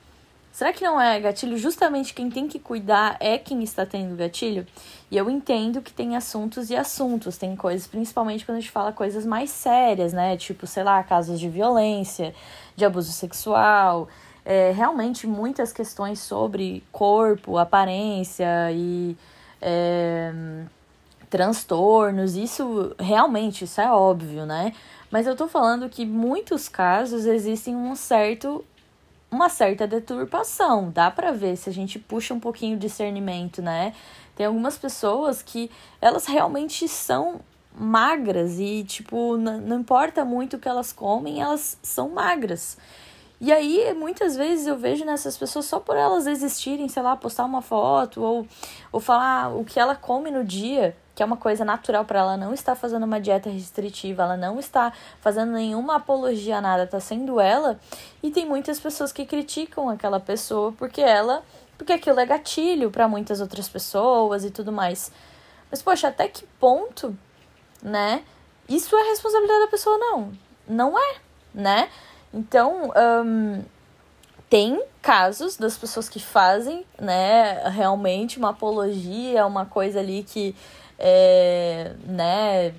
Será 0.52 0.73
que 0.73 0.83
não 0.83 1.00
é 1.00 1.19
gatilho? 1.21 1.57
Justamente 1.57 2.12
quem 2.12 2.28
tem 2.28 2.49
que 2.49 2.59
cuidar 2.59 3.16
é 3.21 3.38
quem 3.38 3.62
está 3.62 3.87
tendo 3.87 4.16
gatilho? 4.16 4.66
E 5.11 5.16
eu 5.16 5.30
entendo 5.30 5.80
que 5.80 5.92
tem 5.92 6.16
assuntos 6.16 6.71
e 6.71 6.76
assuntos, 6.76 7.38
tem 7.38 7.54
coisas, 7.54 7.87
principalmente 7.87 8.45
quando 8.45 8.59
a 8.59 8.61
gente 8.61 8.71
fala 8.71 8.92
coisas 8.92 9.25
mais 9.25 9.50
sérias, 9.50 10.12
né? 10.12 10.37
Tipo, 10.37 10.66
sei 10.66 10.83
lá, 10.83 11.02
casos 11.02 11.38
de 11.38 11.49
violência, 11.49 12.35
de 12.75 12.85
abuso 12.85 13.12
sexual, 13.12 14.09
é, 14.45 14.73
realmente 14.73 15.26
muitas 15.26 15.73
questões 15.73 16.19
sobre 16.19 16.83
corpo, 16.90 17.57
aparência 17.57 18.73
e 18.73 19.16
é, 19.62 20.33
transtornos, 21.28 22.35
isso 22.37 22.95
realmente, 22.99 23.64
isso 23.64 23.80
é 23.80 23.90
óbvio, 23.90 24.45
né? 24.45 24.73
Mas 25.11 25.26
eu 25.26 25.37
tô 25.37 25.49
falando 25.49 25.88
que 25.88 26.04
muitos 26.04 26.69
casos 26.69 27.26
existem 27.26 27.75
um 27.75 27.95
certo 27.95 28.64
uma 29.30 29.49
certa 29.49 29.87
deturpação. 29.87 30.90
Dá 30.90 31.10
para 31.10 31.32
ver 31.32 31.56
se 31.56 31.70
a 31.70 31.72
gente 31.72 31.99
puxa 31.99 32.34
um 32.34 32.40
pouquinho 32.40 32.76
o 32.76 32.78
discernimento, 32.78 33.62
né? 33.62 33.94
Tem 34.34 34.46
algumas 34.46 34.76
pessoas 34.76 35.42
que 35.42 35.70
elas 36.00 36.26
realmente 36.26 36.88
são 36.88 37.40
magras 37.75 38.58
e, 38.58 38.84
tipo, 38.84 39.37
não 39.37 39.80
importa 39.80 40.25
muito 40.25 40.56
o 40.56 40.58
que 40.58 40.68
elas 40.68 40.92
comem, 40.92 41.40
elas 41.40 41.78
são 41.82 42.08
magras. 42.08 42.76
E 43.40 43.50
aí, 43.50 43.94
muitas 43.94 44.37
vezes 44.37 44.66
eu 44.66 44.76
vejo 44.76 45.02
nessas 45.02 45.35
pessoas 45.35 45.64
só 45.64 45.80
por 45.80 45.97
elas 45.97 46.26
existirem, 46.26 46.88
sei 46.88 47.02
lá, 47.02 47.16
postar 47.16 47.47
uma 47.47 47.62
foto 47.62 48.23
ou, 48.23 48.47
ou 48.92 49.00
falar 49.00 49.56
o 49.56 49.64
que 49.64 49.80
ela 49.80 49.97
come 49.97 50.30
no 50.30 50.44
dia, 50.44 50.94
que 51.14 51.23
é 51.23 51.26
uma 51.26 51.38
coisa 51.38 51.64
natural 51.64 52.04
para 52.04 52.20
ela, 52.20 52.37
não 52.37 52.52
está 52.52 52.75
fazendo 52.75 53.04
uma 53.04 53.18
dieta 53.18 53.49
restritiva, 53.49 54.25
ela 54.25 54.37
não 54.37 54.59
está 54.59 54.92
fazendo 55.23 55.52
nenhuma 55.52 55.97
apologia 55.97 56.59
a 56.59 56.61
nada, 56.61 56.87
tá 56.87 57.00
sendo 57.00 57.40
ela. 57.40 57.80
E 58.23 58.30
tem 58.30 58.44
muitas 58.44 58.78
pessoas 58.78 59.11
que 59.11 59.25
criticam 59.25 59.88
aquela 59.88 60.20
pessoa 60.20 60.73
porque 60.73 61.00
ela, 61.00 61.42
porque 61.78 61.94
aquilo 61.94 62.20
é 62.20 62.26
gatilho 62.26 62.90
para 62.90 63.09
muitas 63.09 63.40
outras 63.40 63.70
pessoas 63.70 64.44
e 64.44 64.50
tudo 64.50 64.70
mais. 64.70 65.11
Mas 65.70 65.80
poxa, 65.80 66.09
até 66.09 66.28
que 66.28 66.47
ponto, 66.59 67.16
né? 67.82 68.23
Isso 68.68 68.94
é 68.94 69.02
responsabilidade 69.09 69.61
da 69.61 69.68
pessoa 69.68 69.97
não? 69.97 70.32
Não 70.68 70.99
é, 70.99 71.16
né? 71.54 71.88
Então, 72.32 72.92
um, 73.25 73.62
tem 74.49 74.82
casos 75.02 75.56
das 75.56 75.76
pessoas 75.76 76.08
que 76.08 76.20
fazem, 76.20 76.84
né, 77.00 77.68
realmente 77.68 78.38
uma 78.38 78.50
apologia, 78.50 79.46
uma 79.46 79.66
coisa 79.66 80.00
ali 80.00 80.22
que, 80.22 80.54
é, 80.99 81.92
né, 82.04 82.75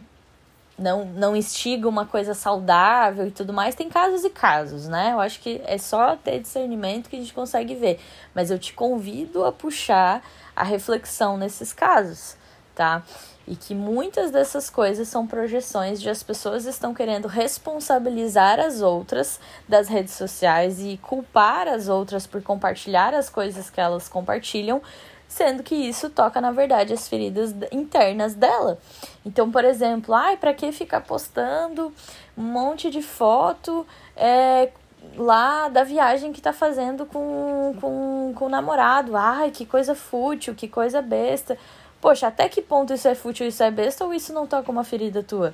não, 0.82 1.06
não 1.06 1.36
instiga 1.36 1.88
uma 1.88 2.06
coisa 2.06 2.34
saudável 2.34 3.28
e 3.28 3.32
tudo 3.32 3.54
mais. 3.54 3.76
Tem 3.76 3.88
casos 3.88 4.24
e 4.24 4.30
casos, 4.30 4.88
né? 4.88 5.12
Eu 5.14 5.20
acho 5.20 5.40
que 5.40 5.62
é 5.66 5.78
só 5.78 6.16
ter 6.16 6.40
discernimento 6.40 7.10
que 7.10 7.16
a 7.16 7.20
gente 7.20 7.34
consegue 7.34 7.76
ver. 7.76 8.00
Mas 8.34 8.50
eu 8.50 8.58
te 8.58 8.74
convido 8.74 9.46
a 9.46 9.52
puxar 9.52 10.24
a 10.56 10.64
reflexão 10.64 11.38
nesses 11.38 11.72
casos, 11.72 12.36
tá? 12.74 13.04
E 13.48 13.56
que 13.56 13.74
muitas 13.74 14.32
dessas 14.32 14.70
coisas 14.70 15.08
são 15.08 15.26
projeções 15.26 16.00
de 16.00 16.10
as 16.10 16.22
pessoas 16.22 16.66
estão 16.66 16.94
querendo 16.94 17.28
responsabilizar 17.28 18.60
as 18.60 18.82
outras 18.82 19.40
das 19.68 19.88
redes 19.88 20.14
sociais 20.14 20.80
e 20.80 20.98
culpar 20.98 21.68
as 21.68 21.90
outras 21.90 22.28
por 22.28 22.42
compartilhar 22.42 23.14
as 23.14 23.30
coisas 23.30 23.70
que 23.70 23.82
elas 23.82 24.08
compartilham, 24.08 24.82
sendo 25.28 25.64
que 25.64 25.76
isso 25.76 26.10
toca 26.10 26.40
na 26.40 26.52
verdade 26.52 26.94
as 26.94 27.08
feridas 27.08 27.54
internas 27.72 28.36
dela. 28.36 28.78
Então, 29.26 29.52
por 29.52 29.66
exemplo, 29.66 30.14
ai, 30.14 30.38
para 30.38 30.54
que 30.54 30.72
ficar 30.72 31.02
postando 31.02 31.92
um 32.38 32.44
monte 32.44 32.90
de 32.90 33.02
foto 33.02 33.86
é, 34.16 34.70
lá 35.16 35.68
da 35.68 35.84
viagem 35.84 36.32
que 36.32 36.42
tá 36.42 36.54
fazendo 36.54 37.06
com, 37.06 37.76
com, 37.80 38.34
com 38.36 38.46
o 38.46 38.50
namorado? 38.50 39.16
Ai, 39.16 39.52
que 39.52 39.66
coisa 39.66 39.96
fútil, 39.96 40.54
que 40.56 40.68
coisa 40.68 41.02
besta. 41.02 41.58
Poxa, 42.02 42.28
até 42.28 42.50
que 42.50 42.64
ponto 42.64 42.92
isso 42.94 43.08
é 43.08 43.14
fútil, 43.14 43.48
isso 43.48 43.62
é 43.62 43.70
besta 43.70 44.04
ou 44.04 44.12
isso 44.12 44.34
não 44.34 44.48
toca 44.48 44.72
uma 44.72 44.84
ferida 44.84 45.22
tua, 45.22 45.54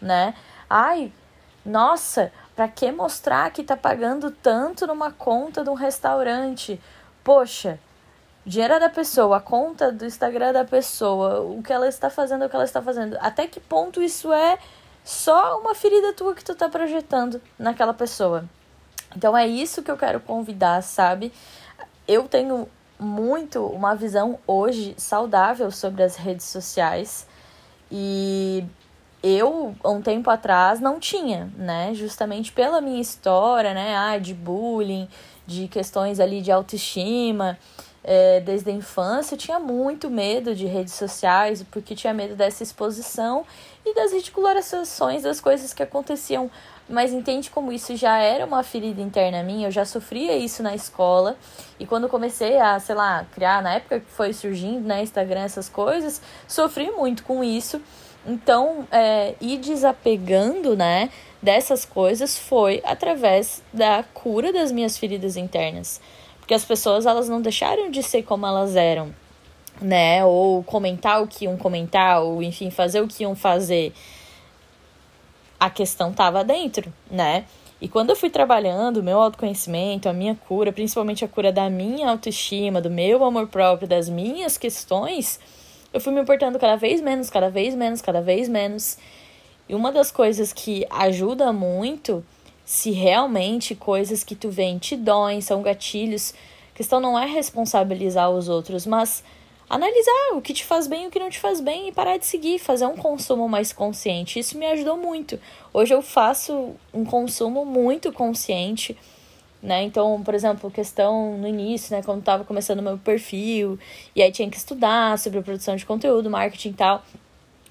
né? 0.00 0.34
Ai, 0.68 1.12
nossa, 1.64 2.32
pra 2.56 2.66
que 2.66 2.90
mostrar 2.90 3.50
que 3.50 3.62
tá 3.62 3.76
pagando 3.76 4.30
tanto 4.30 4.86
numa 4.86 5.12
conta 5.12 5.62
de 5.62 5.68
um 5.68 5.74
restaurante? 5.74 6.80
Poxa, 7.22 7.78
dinheiro 8.46 8.74
é 8.74 8.80
da 8.80 8.88
pessoa, 8.88 9.36
a 9.36 9.40
conta 9.40 9.92
do 9.92 10.06
Instagram 10.06 10.54
da 10.54 10.64
pessoa, 10.64 11.40
o 11.40 11.62
que 11.62 11.72
ela 11.72 11.86
está 11.86 12.08
fazendo, 12.08 12.46
o 12.46 12.48
que 12.48 12.56
ela 12.56 12.64
está 12.64 12.80
fazendo. 12.80 13.18
Até 13.20 13.46
que 13.46 13.60
ponto 13.60 14.02
isso 14.02 14.32
é 14.32 14.58
só 15.04 15.60
uma 15.60 15.74
ferida 15.74 16.14
tua 16.14 16.34
que 16.34 16.42
tu 16.42 16.54
tá 16.54 16.66
projetando 16.66 17.42
naquela 17.58 17.92
pessoa? 17.92 18.46
Então 19.14 19.36
é 19.36 19.46
isso 19.46 19.82
que 19.82 19.90
eu 19.90 19.98
quero 19.98 20.18
convidar, 20.18 20.82
sabe? 20.82 21.30
Eu 22.08 22.26
tenho 22.26 22.68
muito 22.98 23.64
uma 23.66 23.94
visão 23.94 24.38
hoje 24.46 24.94
saudável 24.96 25.70
sobre 25.70 26.02
as 26.02 26.16
redes 26.16 26.46
sociais 26.46 27.26
e 27.90 28.64
eu, 29.22 29.74
um 29.82 30.02
tempo 30.02 30.28
atrás, 30.28 30.80
não 30.80 31.00
tinha, 31.00 31.50
né? 31.56 31.94
Justamente 31.94 32.52
pela 32.52 32.80
minha 32.80 33.00
história, 33.00 33.72
né? 33.72 33.96
Ah, 33.96 34.18
de 34.18 34.34
bullying, 34.34 35.08
de 35.46 35.66
questões 35.66 36.20
ali 36.20 36.42
de 36.42 36.52
autoestima. 36.52 37.58
É, 38.06 38.40
desde 38.40 38.68
a 38.70 38.72
infância, 38.74 39.34
eu 39.34 39.38
tinha 39.38 39.58
muito 39.58 40.10
medo 40.10 40.54
de 40.54 40.66
redes 40.66 40.92
sociais, 40.92 41.64
porque 41.70 41.94
tinha 41.94 42.12
medo 42.12 42.36
dessa 42.36 42.62
exposição 42.62 43.46
e 43.82 43.94
das 43.94 44.12
ridicularizações 44.12 45.22
das 45.22 45.40
coisas 45.40 45.72
que 45.72 45.82
aconteciam 45.82 46.50
mas 46.88 47.12
entende 47.12 47.50
como 47.50 47.72
isso 47.72 47.96
já 47.96 48.18
era 48.18 48.44
uma 48.44 48.62
ferida 48.62 49.00
interna 49.00 49.42
minha, 49.42 49.68
eu 49.68 49.70
já 49.70 49.84
sofria 49.84 50.36
isso 50.36 50.62
na 50.62 50.74
escola. 50.74 51.36
E 51.78 51.86
quando 51.86 52.08
comecei 52.08 52.58
a, 52.58 52.78
sei 52.78 52.94
lá, 52.94 53.24
criar, 53.32 53.62
na 53.62 53.74
época 53.74 54.00
que 54.00 54.10
foi 54.10 54.32
surgindo, 54.32 54.86
né, 54.86 55.02
Instagram, 55.02 55.40
essas 55.40 55.68
coisas, 55.68 56.20
sofri 56.46 56.90
muito 56.90 57.24
com 57.24 57.42
isso. 57.42 57.80
Então, 58.26 58.86
é, 58.90 59.34
ir 59.40 59.58
desapegando, 59.58 60.76
né, 60.76 61.10
dessas 61.42 61.84
coisas 61.84 62.38
foi 62.38 62.82
através 62.84 63.62
da 63.72 64.02
cura 64.14 64.52
das 64.52 64.72
minhas 64.72 64.96
feridas 64.96 65.36
internas. 65.36 66.00
Porque 66.38 66.54
as 66.54 66.64
pessoas, 66.64 67.06
elas 67.06 67.28
não 67.28 67.40
deixaram 67.40 67.90
de 67.90 68.02
ser 68.02 68.22
como 68.22 68.46
elas 68.46 68.76
eram, 68.76 69.14
né? 69.80 70.24
Ou 70.24 70.62
comentar 70.62 71.22
o 71.22 71.26
que 71.26 71.44
iam 71.44 71.56
comentar, 71.56 72.22
ou 72.22 72.42
enfim, 72.42 72.70
fazer 72.70 73.00
o 73.00 73.08
que 73.08 73.22
iam 73.22 73.34
fazer 73.34 73.94
a 75.64 75.70
questão 75.70 76.10
estava 76.10 76.44
dentro, 76.44 76.92
né? 77.10 77.46
E 77.80 77.88
quando 77.88 78.10
eu 78.10 78.16
fui 78.16 78.28
trabalhando 78.28 78.98
o 78.98 79.02
meu 79.02 79.18
autoconhecimento, 79.18 80.10
a 80.10 80.12
minha 80.12 80.34
cura, 80.34 80.70
principalmente 80.70 81.24
a 81.24 81.28
cura 81.28 81.50
da 81.50 81.70
minha 81.70 82.10
autoestima, 82.10 82.82
do 82.82 82.90
meu 82.90 83.24
amor 83.24 83.46
próprio, 83.46 83.88
das 83.88 84.06
minhas 84.06 84.58
questões, 84.58 85.40
eu 85.90 86.02
fui 86.02 86.12
me 86.12 86.20
importando 86.20 86.58
cada 86.58 86.76
vez 86.76 87.00
menos, 87.00 87.30
cada 87.30 87.48
vez 87.48 87.74
menos, 87.74 88.02
cada 88.02 88.20
vez 88.20 88.46
menos. 88.46 88.98
E 89.66 89.74
uma 89.74 89.90
das 89.90 90.10
coisas 90.10 90.52
que 90.52 90.86
ajuda 90.90 91.50
muito, 91.50 92.22
se 92.62 92.90
realmente 92.90 93.74
coisas 93.74 94.22
que 94.22 94.34
tu 94.34 94.50
vem 94.50 94.76
te 94.76 94.94
doem, 94.96 95.40
são 95.40 95.62
gatilhos, 95.62 96.34
a 96.74 96.76
questão 96.76 97.00
não 97.00 97.18
é 97.18 97.24
responsabilizar 97.24 98.30
os 98.30 98.50
outros, 98.50 98.84
mas 98.84 99.24
analisar 99.68 100.34
o 100.34 100.40
que 100.40 100.52
te 100.52 100.64
faz 100.64 100.86
bem 100.86 101.04
e 101.04 101.06
o 101.06 101.10
que 101.10 101.18
não 101.18 101.30
te 101.30 101.38
faz 101.38 101.60
bem 101.60 101.88
e 101.88 101.92
parar 101.92 102.16
de 102.16 102.26
seguir, 102.26 102.58
fazer 102.58 102.86
um 102.86 102.96
consumo 102.96 103.48
mais 103.48 103.72
consciente. 103.72 104.38
Isso 104.38 104.58
me 104.58 104.66
ajudou 104.66 104.96
muito. 104.96 105.38
Hoje 105.72 105.94
eu 105.94 106.02
faço 106.02 106.74
um 106.92 107.04
consumo 107.04 107.64
muito 107.64 108.12
consciente, 108.12 108.96
né? 109.62 109.82
Então, 109.82 110.22
por 110.22 110.34
exemplo, 110.34 110.70
questão 110.70 111.38
no 111.38 111.48
início, 111.48 111.94
né, 111.96 112.02
quando 112.02 112.20
estava 112.20 112.44
começando 112.44 112.82
meu 112.82 112.98
perfil, 112.98 113.78
e 114.14 114.22
aí 114.22 114.30
tinha 114.30 114.50
que 114.50 114.56
estudar 114.56 115.18
sobre 115.18 115.40
produção 115.40 115.74
de 115.74 115.86
conteúdo, 115.86 116.30
marketing 116.30 116.70
e 116.70 116.74
tal. 116.74 117.02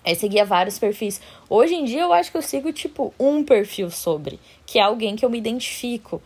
Aí 0.05 0.15
seguia 0.15 0.43
vários 0.43 0.77
perfis. 0.77 1.21
Hoje 1.49 1.75
em 1.75 1.85
dia 1.85 2.01
eu 2.01 2.11
acho 2.11 2.29
que 2.29 2.37
eu 2.37 2.41
sigo 2.41 2.73
tipo 2.73 3.13
um 3.17 3.43
perfil 3.43 3.89
sobre, 3.89 4.37
que 4.65 4.77
é 4.77 4.81
alguém 4.81 5.15
que 5.15 5.23
eu 5.23 5.29
me 5.29 5.37
identifico. 5.37 6.21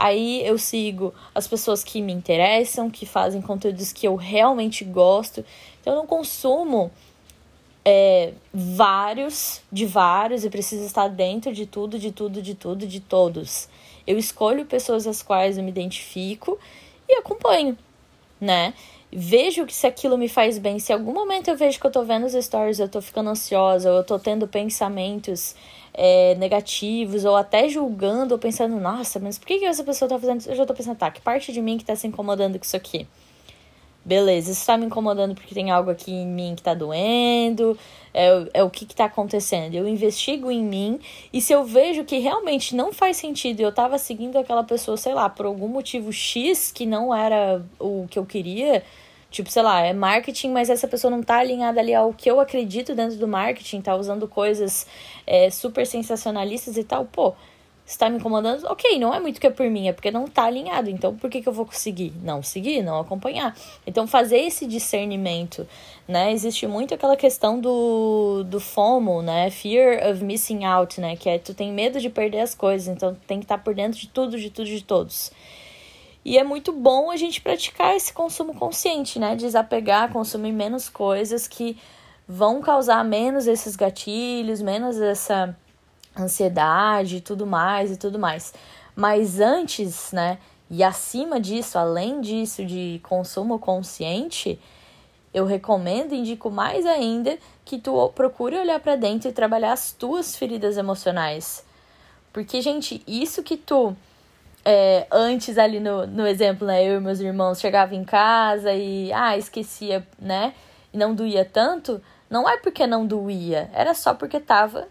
Aí 0.00 0.42
eu 0.46 0.56
sigo 0.56 1.12
as 1.34 1.46
pessoas 1.46 1.84
que 1.84 2.00
me 2.00 2.10
interessam, 2.10 2.88
que 2.88 3.04
fazem 3.04 3.42
conteúdos 3.42 3.92
que 3.92 4.08
eu 4.08 4.16
realmente 4.16 4.82
gosto. 4.82 5.44
Então 5.78 5.92
eu 5.92 5.98
não 5.98 6.06
consumo 6.06 6.90
é, 7.84 8.32
vários 8.50 9.60
de 9.70 9.84
vários 9.84 10.42
e 10.42 10.48
preciso 10.48 10.86
estar 10.86 11.06
dentro 11.08 11.52
de 11.52 11.66
tudo, 11.66 11.98
de 11.98 12.10
tudo, 12.12 12.40
de 12.40 12.54
tudo, 12.54 12.86
de 12.86 12.98
todos. 12.98 13.68
Eu 14.06 14.16
escolho 14.16 14.64
pessoas 14.64 15.06
às 15.06 15.22
quais 15.22 15.58
eu 15.58 15.64
me 15.64 15.68
identifico 15.68 16.58
e 17.06 17.16
acompanho, 17.16 17.76
né? 18.40 18.72
Vejo 19.12 19.66
se 19.68 19.86
aquilo 19.86 20.16
me 20.16 20.30
faz 20.30 20.56
bem, 20.56 20.78
se 20.78 20.92
em 20.92 20.94
algum 20.94 21.12
momento 21.12 21.48
eu 21.48 21.56
vejo 21.58 21.78
que 21.78 21.86
eu 21.86 21.90
tô 21.90 22.04
vendo 22.04 22.24
os 22.24 22.32
stories, 22.32 22.78
eu 22.78 22.88
tô 22.88 23.02
ficando 23.02 23.28
ansiosa, 23.28 23.90
ou 23.90 23.98
eu 23.98 24.04
tô 24.04 24.18
tendo 24.18 24.48
pensamentos 24.48 25.54
é, 25.94 26.34
negativos, 26.36 27.24
ou 27.24 27.36
até 27.36 27.68
julgando, 27.68 28.34
ou 28.34 28.38
pensando, 28.38 28.78
nossa, 28.78 29.18
mas 29.18 29.38
por 29.38 29.46
que, 29.46 29.58
que 29.58 29.64
essa 29.64 29.84
pessoa 29.84 30.08
tá 30.08 30.18
fazendo 30.18 30.40
isso? 30.40 30.50
Eu 30.50 30.56
já 30.56 30.66
tô 30.66 30.74
pensando, 30.74 30.96
tá, 30.96 31.10
que 31.10 31.20
parte 31.20 31.52
de 31.52 31.60
mim 31.60 31.78
que 31.78 31.84
tá 31.84 31.96
se 31.96 32.06
incomodando 32.06 32.58
com 32.58 32.64
isso 32.64 32.76
aqui? 32.76 33.06
Beleza, 34.02 34.50
isso 34.50 34.64
tá 34.64 34.78
me 34.78 34.86
incomodando 34.86 35.34
porque 35.34 35.54
tem 35.54 35.70
algo 35.70 35.90
aqui 35.90 36.10
em 36.10 36.26
mim 36.26 36.54
que 36.56 36.62
tá 36.62 36.72
doendo, 36.72 37.78
é, 38.14 38.48
é 38.54 38.64
o 38.64 38.70
que 38.70 38.86
que 38.86 38.94
tá 38.94 39.04
acontecendo. 39.04 39.74
Eu 39.74 39.86
investigo 39.86 40.50
em 40.50 40.64
mim 40.64 40.98
e 41.30 41.40
se 41.40 41.52
eu 41.52 41.64
vejo 41.64 42.02
que 42.04 42.18
realmente 42.18 42.74
não 42.74 42.94
faz 42.94 43.18
sentido 43.18 43.60
eu 43.60 43.70
tava 43.70 43.98
seguindo 43.98 44.38
aquela 44.38 44.64
pessoa, 44.64 44.96
sei 44.96 45.12
lá, 45.12 45.28
por 45.28 45.44
algum 45.44 45.68
motivo 45.68 46.10
X 46.10 46.72
que 46.72 46.86
não 46.86 47.14
era 47.14 47.62
o 47.78 48.06
que 48.08 48.18
eu 48.18 48.24
queria, 48.24 48.82
Tipo, 49.30 49.48
sei 49.48 49.62
lá, 49.62 49.80
é 49.80 49.92
marketing, 49.92 50.50
mas 50.50 50.68
essa 50.68 50.88
pessoa 50.88 51.10
não 51.10 51.22
tá 51.22 51.36
alinhada 51.36 51.78
ali 51.80 51.94
ao 51.94 52.12
que 52.12 52.28
eu 52.30 52.40
acredito 52.40 52.94
dentro 52.94 53.16
do 53.16 53.28
marketing, 53.28 53.80
tá 53.80 53.94
usando 53.94 54.26
coisas 54.26 54.86
é, 55.26 55.48
super 55.50 55.86
sensacionalistas 55.86 56.76
e 56.76 56.82
tal. 56.82 57.04
Pô, 57.04 57.34
está 57.86 58.08
me 58.08 58.18
incomodando? 58.18 58.64
Ok, 58.66 58.98
não 58.98 59.14
é 59.14 59.20
muito 59.20 59.40
que 59.40 59.46
é 59.46 59.50
por 59.50 59.68
mim, 59.70 59.88
é 59.88 59.92
porque 59.92 60.10
não 60.10 60.26
tá 60.26 60.44
alinhado. 60.44 60.90
Então, 60.90 61.14
por 61.14 61.30
que, 61.30 61.42
que 61.42 61.48
eu 61.48 61.52
vou 61.52 61.64
conseguir? 61.64 62.12
Não 62.22 62.42
seguir, 62.42 62.82
não 62.82 62.98
acompanhar. 62.98 63.56
Então, 63.86 64.06
fazer 64.06 64.38
esse 64.38 64.66
discernimento, 64.66 65.66
né? 66.08 66.32
Existe 66.32 66.66
muito 66.66 66.92
aquela 66.92 67.16
questão 67.16 67.60
do, 67.60 68.42
do 68.44 68.58
FOMO, 68.58 69.22
né? 69.22 69.48
Fear 69.50 70.10
of 70.10 70.24
missing 70.24 70.64
out, 70.64 71.00
né? 71.00 71.14
Que 71.14 71.28
é 71.28 71.38
tu 71.38 71.54
tem 71.54 71.72
medo 71.72 72.00
de 72.00 72.10
perder 72.10 72.40
as 72.40 72.54
coisas, 72.54 72.88
então 72.88 73.16
tem 73.28 73.38
que 73.38 73.44
estar 73.44 73.58
tá 73.58 73.62
por 73.62 73.74
dentro 73.74 73.98
de 73.98 74.08
tudo, 74.08 74.38
de 74.38 74.50
tudo, 74.50 74.66
de 74.66 74.82
todos. 74.82 75.30
E 76.24 76.38
é 76.38 76.44
muito 76.44 76.72
bom 76.72 77.10
a 77.10 77.16
gente 77.16 77.40
praticar 77.40 77.96
esse 77.96 78.12
consumo 78.12 78.54
consciente, 78.54 79.18
né? 79.18 79.34
Desapegar, 79.34 80.12
consumir 80.12 80.52
menos 80.52 80.88
coisas 80.88 81.48
que 81.48 81.78
vão 82.28 82.60
causar 82.60 83.04
menos 83.04 83.46
esses 83.46 83.74
gatilhos, 83.74 84.60
menos 84.60 85.00
essa 85.00 85.56
ansiedade 86.16 87.16
e 87.16 87.20
tudo 87.20 87.46
mais 87.46 87.90
e 87.90 87.96
tudo 87.96 88.18
mais. 88.18 88.52
Mas 88.94 89.40
antes, 89.40 90.12
né? 90.12 90.38
E 90.70 90.84
acima 90.84 91.40
disso, 91.40 91.78
além 91.78 92.20
disso 92.20 92.64
de 92.64 93.00
consumo 93.02 93.58
consciente, 93.58 94.60
eu 95.32 95.44
recomendo, 95.44 96.14
indico 96.14 96.50
mais 96.50 96.86
ainda 96.86 97.38
que 97.64 97.78
tu 97.78 98.08
procure 98.10 98.56
olhar 98.56 98.78
para 98.78 98.94
dentro 98.94 99.28
e 99.28 99.32
trabalhar 99.32 99.72
as 99.72 99.90
tuas 99.90 100.36
feridas 100.36 100.76
emocionais. 100.76 101.64
Porque, 102.32 102.60
gente, 102.60 103.02
isso 103.06 103.42
que 103.42 103.56
tu 103.56 103.96
é, 104.64 105.06
antes 105.10 105.58
ali 105.58 105.80
no, 105.80 106.06
no 106.06 106.26
exemplo, 106.26 106.66
né, 106.66 106.84
eu 106.84 106.96
e 106.96 107.00
meus 107.00 107.20
irmãos 107.20 107.60
chegava 107.60 107.94
em 107.94 108.04
casa 108.04 108.72
e, 108.72 109.12
ah, 109.12 109.36
esquecia, 109.36 110.06
né, 110.18 110.54
e 110.92 110.98
não 110.98 111.14
doía 111.14 111.44
tanto, 111.44 112.00
não 112.28 112.48
é 112.48 112.56
porque 112.56 112.86
não 112.86 113.06
doía, 113.06 113.70
era 113.72 113.94
só 113.94 114.14
porque 114.14 114.38
tava 114.38 114.86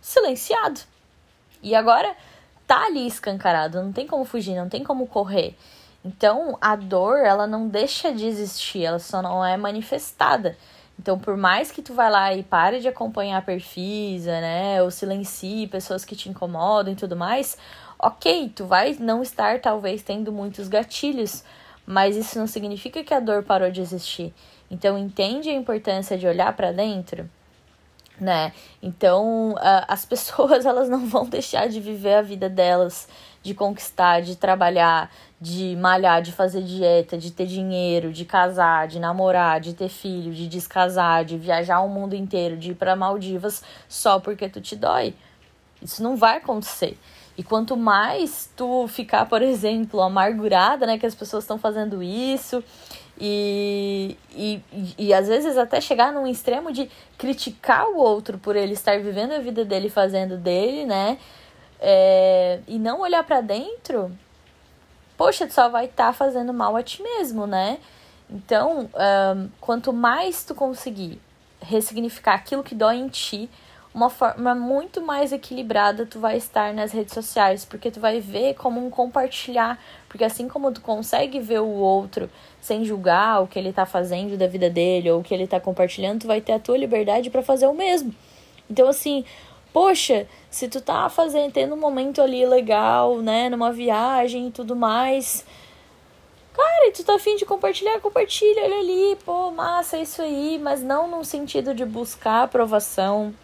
silenciado. 0.00 0.80
E 1.62 1.74
agora 1.74 2.14
tá 2.66 2.86
ali 2.86 3.06
escancarado, 3.06 3.82
não 3.82 3.92
tem 3.92 4.06
como 4.06 4.24
fugir, 4.24 4.54
não 4.54 4.68
tem 4.68 4.84
como 4.84 5.06
correr. 5.06 5.56
Então, 6.04 6.56
a 6.60 6.76
dor, 6.76 7.18
ela 7.18 7.46
não 7.46 7.66
deixa 7.66 8.12
de 8.12 8.26
existir, 8.26 8.84
ela 8.84 8.98
só 8.98 9.20
não 9.20 9.44
é 9.44 9.56
manifestada. 9.56 10.56
Então, 10.98 11.18
por 11.18 11.36
mais 11.36 11.70
que 11.70 11.82
tu 11.82 11.92
vá 11.94 12.08
lá 12.08 12.32
e 12.32 12.42
pare 12.42 12.80
de 12.80 12.88
acompanhar 12.88 13.38
a 13.38 13.42
perfisa, 13.42 14.40
né, 14.40 14.82
ou 14.82 14.90
silencie 14.90 15.66
pessoas 15.66 16.04
que 16.04 16.16
te 16.16 16.28
incomodam 16.28 16.92
e 16.92 16.96
tudo 16.96 17.16
mais, 17.16 17.58
ok, 17.98 18.52
tu 18.54 18.66
vai 18.66 18.96
não 18.98 19.22
estar 19.22 19.60
talvez 19.60 20.02
tendo 20.02 20.32
muitos 20.32 20.68
gatilhos, 20.68 21.44
mas 21.86 22.16
isso 22.16 22.38
não 22.38 22.46
significa 22.46 23.02
que 23.04 23.14
a 23.14 23.20
dor 23.20 23.42
parou 23.42 23.70
de 23.70 23.80
existir. 23.80 24.34
Então, 24.70 24.98
entende 24.98 25.48
a 25.48 25.54
importância 25.54 26.18
de 26.18 26.26
olhar 26.26 26.54
para 26.54 26.72
dentro? 26.72 27.28
né? 28.20 28.52
Então, 28.82 29.54
as 29.86 30.04
pessoas 30.06 30.64
elas 30.64 30.88
não 30.88 31.06
vão 31.06 31.24
deixar 31.26 31.68
de 31.68 31.80
viver 31.80 32.14
a 32.14 32.22
vida 32.22 32.48
delas, 32.48 33.08
de 33.42 33.54
conquistar, 33.54 34.20
de 34.22 34.36
trabalhar, 34.36 35.10
de 35.40 35.76
malhar, 35.76 36.22
de 36.22 36.32
fazer 36.32 36.62
dieta, 36.62 37.16
de 37.16 37.30
ter 37.30 37.46
dinheiro, 37.46 38.12
de 38.12 38.24
casar, 38.24 38.88
de 38.88 38.98
namorar, 38.98 39.60
de 39.60 39.74
ter 39.74 39.88
filho, 39.88 40.32
de 40.32 40.48
descasar, 40.48 41.24
de 41.24 41.36
viajar 41.36 41.80
o 41.80 41.88
mundo 41.88 42.14
inteiro, 42.14 42.56
de 42.56 42.70
ir 42.70 42.74
para 42.74 42.96
Maldivas 42.96 43.62
só 43.88 44.18
porque 44.18 44.48
tu 44.48 44.60
te 44.60 44.74
dói. 44.74 45.14
Isso 45.80 46.02
não 46.02 46.16
vai 46.16 46.38
acontecer. 46.38 46.98
E 47.36 47.42
quanto 47.42 47.76
mais 47.76 48.50
tu 48.56 48.88
ficar, 48.88 49.26
por 49.26 49.42
exemplo, 49.42 50.00
amargurada, 50.00 50.86
né, 50.86 50.98
que 50.98 51.04
as 51.04 51.14
pessoas 51.14 51.44
estão 51.44 51.58
fazendo 51.58 52.02
isso, 52.02 52.64
e, 53.18 54.16
e, 54.34 54.62
e, 54.98 55.14
às 55.14 55.26
vezes 55.26 55.56
até 55.56 55.80
chegar 55.80 56.12
num 56.12 56.26
extremo 56.26 56.70
de 56.70 56.90
criticar 57.16 57.86
o 57.88 57.96
outro 57.96 58.38
por 58.38 58.56
ele 58.56 58.74
estar 58.74 58.98
vivendo 59.00 59.32
a 59.32 59.38
vida 59.38 59.64
dele 59.64 59.88
fazendo 59.88 60.36
dele, 60.36 60.84
né? 60.84 61.18
É, 61.80 62.60
e 62.68 62.78
não 62.78 63.00
olhar 63.00 63.24
para 63.24 63.40
dentro, 63.40 64.10
poxa, 65.16 65.46
tu 65.46 65.54
só 65.54 65.68
vai 65.68 65.86
estar 65.86 66.08
tá 66.08 66.12
fazendo 66.12 66.52
mal 66.52 66.76
a 66.76 66.82
ti 66.82 67.02
mesmo, 67.02 67.46
né? 67.46 67.78
Então, 68.28 68.90
um, 68.94 69.48
quanto 69.60 69.92
mais 69.92 70.44
tu 70.44 70.54
conseguir 70.54 71.20
ressignificar 71.60 72.34
aquilo 72.34 72.62
que 72.62 72.74
dói 72.74 72.96
em 72.96 73.08
ti, 73.08 73.48
uma 73.96 74.10
forma 74.10 74.54
muito 74.54 75.00
mais 75.00 75.32
equilibrada 75.32 76.04
tu 76.04 76.20
vai 76.20 76.36
estar 76.36 76.74
nas 76.74 76.92
redes 76.92 77.14
sociais, 77.14 77.64
porque 77.64 77.90
tu 77.90 77.98
vai 77.98 78.20
ver 78.20 78.52
como 78.52 78.84
um 78.84 78.90
compartilhar, 78.90 79.82
porque 80.06 80.22
assim 80.22 80.46
como 80.46 80.70
tu 80.70 80.82
consegue 80.82 81.40
ver 81.40 81.60
o 81.60 81.70
outro 81.70 82.28
sem 82.60 82.84
julgar 82.84 83.42
o 83.42 83.46
que 83.46 83.58
ele 83.58 83.72
tá 83.72 83.86
fazendo 83.86 84.36
da 84.36 84.46
vida 84.46 84.68
dele 84.68 85.10
ou 85.10 85.20
o 85.20 85.22
que 85.22 85.32
ele 85.32 85.46
tá 85.46 85.58
compartilhando, 85.58 86.20
tu 86.20 86.26
vai 86.26 86.42
ter 86.42 86.52
a 86.52 86.58
tua 86.58 86.76
liberdade 86.76 87.30
para 87.30 87.42
fazer 87.42 87.66
o 87.68 87.72
mesmo. 87.72 88.14
Então 88.68 88.86
assim, 88.86 89.24
poxa, 89.72 90.28
se 90.50 90.68
tu 90.68 90.82
tá 90.82 91.08
fazendo, 91.08 91.52
tendo 91.52 91.74
um 91.74 91.80
momento 91.80 92.20
ali 92.20 92.44
legal, 92.44 93.22
né, 93.22 93.48
numa 93.48 93.72
viagem 93.72 94.48
e 94.48 94.50
tudo 94.50 94.76
mais, 94.76 95.42
Cara, 96.52 96.88
e 96.88 96.92
tu 96.92 97.04
tá 97.04 97.16
afim 97.16 97.36
de 97.36 97.44
compartilhar? 97.44 98.00
Compartilha, 98.00 98.64
olha 98.64 98.78
ali, 98.78 99.18
pô, 99.26 99.50
massa, 99.50 99.98
é 99.98 100.02
isso 100.02 100.22
aí, 100.22 100.58
mas 100.58 100.82
não 100.82 101.06
num 101.06 101.22
sentido 101.22 101.74
de 101.74 101.84
buscar 101.84 102.44
aprovação, 102.44 103.34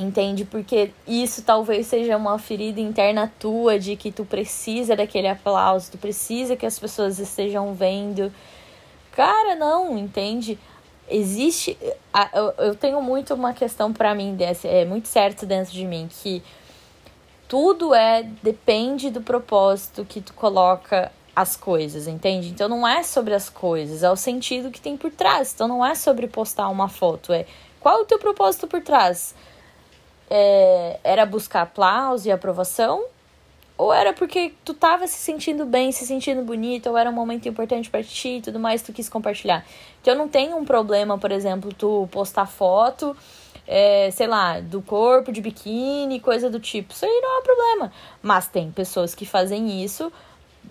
Entende? 0.00 0.46
Porque 0.46 0.92
isso 1.06 1.42
talvez 1.42 1.86
seja 1.86 2.16
uma 2.16 2.38
ferida 2.38 2.80
interna 2.80 3.30
tua 3.38 3.78
de 3.78 3.96
que 3.96 4.10
tu 4.10 4.24
precisa 4.24 4.96
daquele 4.96 5.28
aplauso, 5.28 5.92
tu 5.92 5.98
precisa 5.98 6.56
que 6.56 6.64
as 6.64 6.78
pessoas 6.78 7.18
estejam 7.18 7.74
vendo. 7.74 8.32
Cara, 9.12 9.54
não, 9.54 9.98
entende? 9.98 10.58
Existe. 11.06 11.76
Eu 12.56 12.74
tenho 12.74 13.02
muito 13.02 13.34
uma 13.34 13.52
questão 13.52 13.92
para 13.92 14.14
mim, 14.14 14.34
dessa, 14.34 14.66
é 14.66 14.86
muito 14.86 15.06
certo 15.06 15.44
dentro 15.44 15.72
de 15.72 15.84
mim, 15.84 16.08
que 16.08 16.42
tudo 17.46 17.94
é. 17.94 18.22
depende 18.42 19.10
do 19.10 19.20
propósito 19.20 20.06
que 20.06 20.22
tu 20.22 20.32
coloca 20.32 21.12
as 21.36 21.56
coisas, 21.56 22.06
entende? 22.06 22.48
Então 22.48 22.70
não 22.70 22.88
é 22.88 23.02
sobre 23.02 23.34
as 23.34 23.50
coisas, 23.50 24.02
é 24.02 24.10
o 24.10 24.16
sentido 24.16 24.70
que 24.70 24.80
tem 24.80 24.96
por 24.96 25.10
trás. 25.10 25.52
Então 25.52 25.68
não 25.68 25.84
é 25.84 25.94
sobre 25.94 26.26
postar 26.26 26.70
uma 26.70 26.88
foto, 26.88 27.34
é 27.34 27.44
qual 27.80 27.98
é 27.98 28.02
o 28.02 28.06
teu 28.06 28.18
propósito 28.18 28.66
por 28.66 28.80
trás? 28.80 29.34
É, 30.30 30.98
era 31.02 31.26
buscar 31.26 31.62
aplauso 31.62 32.28
e 32.28 32.32
aprovação? 32.32 33.04
Ou 33.76 33.92
era 33.92 34.12
porque 34.12 34.52
tu 34.64 34.74
tava 34.74 35.06
se 35.06 35.18
sentindo 35.18 35.64
bem, 35.64 35.90
se 35.90 36.06
sentindo 36.06 36.42
bonita, 36.42 36.90
ou 36.90 36.98
era 36.98 37.08
um 37.08 37.14
momento 37.14 37.48
importante 37.48 37.90
para 37.90 38.02
ti 38.04 38.36
e 38.36 38.40
tudo 38.42 38.60
mais, 38.60 38.82
tu 38.82 38.92
quis 38.92 39.08
compartilhar? 39.08 39.66
Então 40.00 40.14
não 40.14 40.28
tem 40.28 40.52
um 40.52 40.64
problema, 40.64 41.18
por 41.18 41.32
exemplo, 41.32 41.72
tu 41.72 42.06
postar 42.12 42.46
foto, 42.46 43.16
é, 43.66 44.10
sei 44.10 44.26
lá, 44.26 44.60
do 44.60 44.82
corpo, 44.82 45.32
de 45.32 45.40
biquíni, 45.40 46.20
coisa 46.20 46.50
do 46.50 46.60
tipo. 46.60 46.92
Isso 46.92 47.06
aí 47.06 47.20
não 47.22 47.38
é 47.38 47.42
problema. 47.42 47.92
Mas 48.22 48.46
tem 48.46 48.70
pessoas 48.70 49.14
que 49.14 49.24
fazem 49.24 49.82
isso 49.82 50.12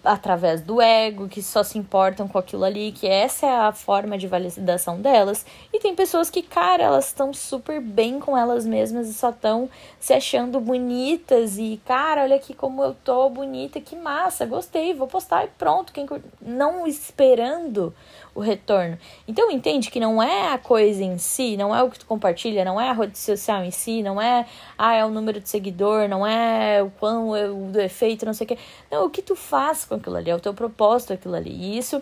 através 0.04 0.62
do 0.62 0.82
ego, 0.82 1.28
que 1.28 1.42
só 1.42 1.64
se 1.64 1.78
importam 1.78 2.28
com 2.28 2.38
aquilo 2.38 2.64
ali, 2.64 2.92
que 2.92 3.08
essa 3.08 3.46
é 3.46 3.56
a 3.60 3.72
forma 3.72 4.18
de 4.18 4.28
validação 4.28 5.02
delas. 5.02 5.46
E 5.74 5.80
tem 5.80 5.96
pessoas 5.96 6.30
que, 6.30 6.42
cara, 6.42 6.84
elas 6.84 7.08
estão 7.08 7.34
super 7.34 7.82
bem 7.82 8.20
com 8.20 8.38
elas 8.38 8.66
mesmas 8.66 9.08
e 9.08 9.14
só 9.14 9.30
estão 9.30 9.70
se 10.00 10.14
achando 10.14 10.60
bonitas 10.60 11.58
e, 11.58 11.80
cara, 11.86 12.24
olha 12.24 12.36
aqui 12.36 12.54
como 12.54 12.84
eu 12.84 12.96
tô 13.04 13.30
bonita, 13.30 13.80
que 13.82 13.96
massa, 13.96 14.46
gostei, 14.46 14.94
vou 14.94 15.08
postar 15.08 15.46
e 15.46 15.48
pronto, 15.48 15.94
quem 15.94 16.08
não 16.42 16.88
esperando 16.88 17.94
o 18.40 18.42
retorno. 18.42 18.98
Então 19.28 19.52
entende 19.52 19.92
que 19.92 20.00
não 20.00 20.24
é 20.24 20.54
a 20.54 20.58
coisa 20.58 21.04
em 21.04 21.18
si, 21.18 21.58
não 21.58 21.76
é 21.76 21.84
o 21.84 21.90
que 21.90 22.00
tu 22.00 22.06
compartilha, 22.06 22.64
não 22.64 22.80
é 22.80 22.90
a 22.90 22.94
rede 22.94 23.18
social 23.18 23.64
em 23.64 23.72
si, 23.72 24.02
não 24.02 24.20
é 24.22 24.46
ah, 24.78 24.96
é 24.96 25.06
o 25.06 25.10
número 25.10 25.40
de 25.42 25.50
seguidor, 25.50 26.08
não 26.08 26.26
é 26.26 26.82
o 26.82 26.90
quão 26.92 27.36
é 27.36 27.50
o 27.50 27.66
do 27.72 27.82
efeito, 27.82 28.26
não 28.26 28.34
sei 28.34 28.46
o 28.46 28.48
que. 28.48 28.58
Não, 28.90 29.06
o 29.06 29.10
que 29.10 29.22
tu 29.22 29.36
faz 29.36 29.84
com 29.84 29.96
aquilo 29.96 30.16
ali, 30.16 30.30
é 30.32 30.36
o 30.36 30.40
teu 30.40 30.54
propósito 30.54 31.14
aquilo 31.14 31.36
ali. 31.36 31.52
E 31.52 31.78
isso 31.78 32.02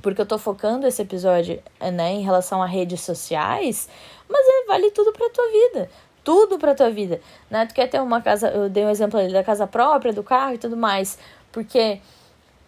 porque 0.00 0.20
eu 0.20 0.26
tô 0.26 0.38
focando 0.38 0.86
esse 0.86 1.02
episódio, 1.02 1.62
né, 1.78 2.12
em 2.12 2.22
relação 2.22 2.62
a 2.62 2.66
redes 2.66 3.02
sociais, 3.02 3.86
mas 4.26 4.40
é, 4.46 4.66
vale 4.66 4.90
tudo 4.92 5.12
pra 5.12 5.28
tua 5.28 5.44
vida. 5.50 5.90
Tudo 6.24 6.58
pra 6.58 6.74
tua 6.74 6.90
vida, 6.90 7.20
né? 7.50 7.66
Tu 7.66 7.74
quer 7.74 7.88
ter 7.88 8.00
uma 8.00 8.20
casa, 8.20 8.48
eu 8.48 8.68
dei 8.68 8.84
um 8.84 8.90
exemplo 8.90 9.18
ali 9.18 9.32
da 9.32 9.42
casa 9.42 9.66
própria, 9.66 10.12
do 10.12 10.22
carro 10.22 10.54
e 10.54 10.58
tudo 10.58 10.76
mais, 10.76 11.18
porque 11.50 11.98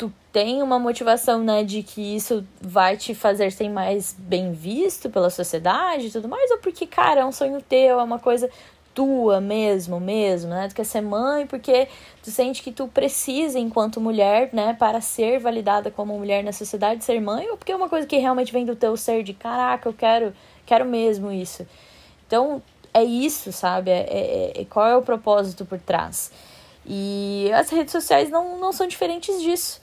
tu 0.02 0.12
tem 0.32 0.64
uma 0.64 0.80
motivação, 0.80 1.44
né, 1.44 1.62
de 1.62 1.80
que 1.84 2.16
isso 2.16 2.44
vai 2.60 2.96
te 2.96 3.14
fazer 3.14 3.52
ser 3.52 3.68
mais 3.68 4.16
bem 4.18 4.50
visto 4.50 5.08
pela 5.08 5.30
sociedade 5.30 6.08
e 6.08 6.10
tudo 6.10 6.28
mais, 6.28 6.50
ou 6.50 6.58
porque, 6.58 6.88
cara, 6.88 7.20
é 7.20 7.24
um 7.24 7.30
sonho 7.30 7.62
teu, 7.62 8.00
é 8.00 8.02
uma 8.02 8.18
coisa 8.18 8.50
tua 8.92 9.40
mesmo, 9.40 10.00
mesmo, 10.00 10.50
né? 10.50 10.66
Tu 10.68 10.74
quer 10.74 10.84
ser 10.84 11.02
mãe 11.02 11.46
porque 11.46 11.86
tu 12.20 12.32
sente 12.32 12.64
que 12.64 12.72
tu 12.72 12.88
precisa, 12.88 13.60
enquanto 13.60 14.00
mulher, 14.00 14.50
né, 14.52 14.74
para 14.74 15.00
ser 15.00 15.38
validada 15.38 15.88
como 15.88 16.18
mulher 16.18 16.42
na 16.42 16.52
sociedade, 16.52 17.04
ser 17.04 17.20
mãe, 17.20 17.48
ou 17.48 17.56
porque 17.56 17.70
é 17.70 17.76
uma 17.76 17.88
coisa 17.88 18.04
que 18.04 18.16
realmente 18.16 18.52
vem 18.52 18.64
do 18.64 18.74
teu 18.74 18.96
ser 18.96 19.22
de 19.22 19.32
caraca, 19.32 19.88
eu 19.88 19.94
quero, 19.94 20.34
quero 20.66 20.84
mesmo 20.84 21.30
isso. 21.30 21.64
Então, 22.26 22.60
é 22.92 23.04
isso, 23.04 23.52
sabe? 23.52 23.92
É, 23.92 24.00
é, 24.00 24.62
é, 24.62 24.64
qual 24.64 24.88
é 24.88 24.96
o 24.96 25.02
propósito 25.02 25.64
por 25.64 25.78
trás? 25.78 26.32
E 26.84 27.48
as 27.54 27.70
redes 27.70 27.92
sociais 27.92 28.28
não, 28.30 28.58
não 28.58 28.72
são 28.72 28.88
diferentes 28.88 29.40
disso 29.40 29.80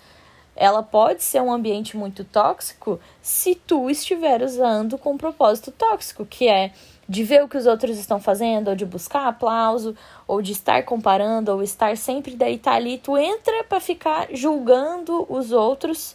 ela 0.60 0.84
pode 0.84 1.24
ser 1.24 1.42
um 1.42 1.54
ambiente 1.54 1.96
muito 1.96 2.26
tóxico 2.26 3.00
se 3.22 3.56
tu 3.56 3.90
estiver 3.90 4.44
usando 4.44 4.98
com 4.98 5.14
um 5.14 5.18
propósito 5.18 5.72
tóxico, 5.72 6.26
que 6.26 6.50
é 6.50 6.74
de 7.08 7.24
ver 7.24 7.42
o 7.42 7.48
que 7.48 7.56
os 7.56 7.66
outros 7.66 7.98
estão 7.98 8.20
fazendo, 8.20 8.68
ou 8.68 8.76
de 8.76 8.86
buscar 8.86 9.26
aplauso, 9.26 9.96
ou 10.28 10.42
de 10.42 10.52
estar 10.52 10.84
comparando, 10.84 11.54
ou 11.54 11.64
estar 11.64 11.96
sempre 11.96 12.36
daí 12.36 12.58
tá 12.58 12.74
ali, 12.74 12.98
tu 12.98 13.18
entra 13.18 13.64
para 13.64 13.80
ficar 13.80 14.28
julgando 14.34 15.26
os 15.30 15.54
outros, 15.54 16.14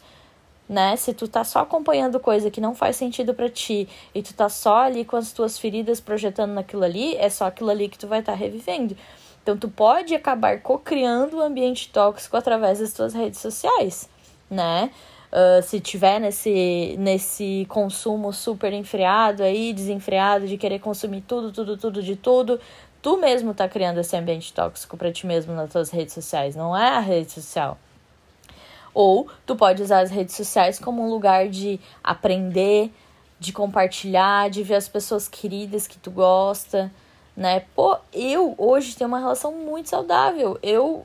né? 0.69 0.95
Se 0.97 1.15
tu 1.15 1.27
tá 1.27 1.43
só 1.43 1.61
acompanhando 1.61 2.21
coisa 2.21 2.51
que 2.51 2.61
não 2.61 2.75
faz 2.75 2.97
sentido 2.97 3.33
para 3.33 3.49
ti 3.49 3.89
e 4.15 4.23
tu 4.23 4.35
tá 4.35 4.51
só 4.51 4.77
ali 4.77 5.07
com 5.07 5.17
as 5.17 5.33
tuas 5.33 5.59
feridas 5.59 6.01
projetando 6.01 6.53
naquilo 6.53 6.85
ali, 6.85 7.17
é 7.17 7.31
só 7.31 7.47
aquilo 7.47 7.71
ali 7.71 7.89
que 7.89 7.99
tu 7.99 8.07
vai 8.07 8.21
estar 8.21 8.33
tá 8.33 8.39
revivendo. 8.39 8.95
Então 9.43 9.57
tu 9.57 9.71
pode 9.71 10.15
acabar 10.15 10.61
co-criando 10.61 11.39
um 11.39 11.41
ambiente 11.41 11.91
tóxico 11.91 12.37
através 12.37 12.79
das 12.81 12.93
tuas 12.93 13.15
redes 13.15 13.41
sociais 13.41 14.13
né? 14.51 14.91
Uh, 15.33 15.61
se 15.63 15.81
tiver 15.81 16.21
nesse, 16.21 16.95
nesse 16.99 17.67
consumo 17.69 18.33
super 18.33 18.73
enfriado 18.73 19.43
aí, 19.43 19.73
desenfreado, 19.73 20.47
de 20.47 20.57
querer 20.57 20.79
consumir 20.79 21.23
tudo, 21.23 21.51
tudo, 21.51 21.77
tudo 21.77 22.03
de 22.03 22.15
tudo, 22.15 22.61
tu 23.03 23.17
mesmo 23.17 23.53
tá 23.53 23.69
criando 23.69 23.99
esse 23.99 24.17
ambiente 24.17 24.53
tóxico 24.53 24.97
para 24.97 25.11
ti 25.11 25.27
mesmo 25.27 25.53
nas 25.53 25.73
tuas 25.73 25.91
redes 25.91 26.15
sociais, 26.15 26.55
não 26.55 26.77
é 26.77 26.91
a 26.91 27.01
rede 27.01 27.33
social. 27.33 27.77
Ou 28.95 29.29
tu 29.45 29.57
pode 29.57 29.83
usar 29.83 30.01
as 30.01 30.11
redes 30.11 30.37
sociais 30.37 30.79
como 30.79 31.03
um 31.03 31.11
lugar 31.11 31.49
de 31.49 31.81
aprender, 32.03 32.93
de 33.41 33.53
compartilhar, 33.53 34.49
de 34.49 34.63
ver 34.63 34.77
as 34.77 34.89
pessoas 34.89 35.27
queridas 35.27 35.89
que 35.89 35.99
tu 35.99 36.13
gosta, 36.13 36.93
né? 37.37 37.65
Pô, 37.75 37.97
eu 38.13 38.55
hoje 38.57 38.97
tenho 38.97 39.09
uma 39.09 39.19
relação 39.19 39.53
muito 39.53 39.89
saudável. 39.89 40.59
Eu, 40.63 41.05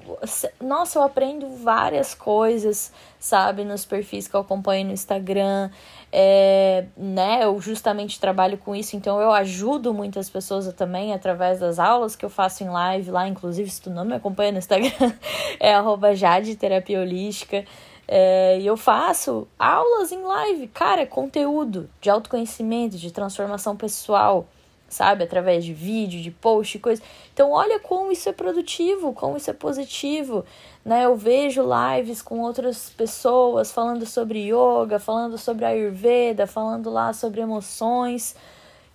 nossa, 0.61 0.99
eu 0.99 1.03
aprendo 1.03 1.49
várias 1.49 2.13
coisas, 2.13 2.91
sabe, 3.19 3.63
nos 3.63 3.83
perfis 3.83 4.27
que 4.27 4.35
eu 4.35 4.41
acompanho 4.41 4.85
no 4.85 4.93
Instagram. 4.93 5.71
É, 6.11 6.85
né, 6.97 7.43
eu 7.43 7.59
justamente 7.61 8.19
trabalho 8.19 8.57
com 8.57 8.75
isso, 8.75 8.95
então 8.95 9.21
eu 9.21 9.31
ajudo 9.31 9.93
muitas 9.93 10.27
pessoas 10.27 10.71
também 10.73 11.13
através 11.13 11.59
das 11.59 11.77
aulas 11.77 12.15
que 12.15 12.25
eu 12.25 12.31
faço 12.31 12.63
em 12.63 12.69
live 12.69 13.11
lá, 13.11 13.27
inclusive 13.27 13.69
se 13.69 13.79
tu 13.79 13.91
não 13.91 14.03
me 14.03 14.15
acompanha 14.15 14.51
no 14.51 14.57
Instagram, 14.57 15.13
é 15.59 16.15
Jade 16.15 16.55
Terapia 16.55 16.99
Holística. 16.99 17.63
É, 18.11 18.59
e 18.59 18.65
eu 18.65 18.75
faço 18.75 19.47
aulas 19.57 20.11
em 20.11 20.23
live, 20.23 20.67
cara, 20.69 21.05
conteúdo 21.05 21.87
de 22.01 22.09
autoconhecimento, 22.09 22.97
de 22.97 23.11
transformação 23.11 23.75
pessoal 23.75 24.47
sabe? 24.89 25.23
Através 25.23 25.63
de 25.63 25.73
vídeo, 25.73 26.21
de 26.21 26.31
post, 26.31 26.79
coisa. 26.79 27.01
Então, 27.33 27.51
olha 27.51 27.79
como 27.79 28.11
isso 28.11 28.27
é 28.27 28.33
produtivo, 28.33 29.13
como 29.13 29.37
isso 29.37 29.49
é 29.49 29.53
positivo, 29.53 30.43
né? 30.83 31.05
Eu 31.05 31.15
vejo 31.15 31.63
lives 31.63 32.21
com 32.21 32.39
outras 32.41 32.89
pessoas 32.89 33.71
falando 33.71 34.05
sobre 34.05 34.51
yoga, 34.51 34.99
falando 34.99 35.37
sobre 35.37 35.65
ayurveda, 35.65 36.47
falando 36.47 36.89
lá 36.89 37.13
sobre 37.13 37.41
emoções. 37.41 38.35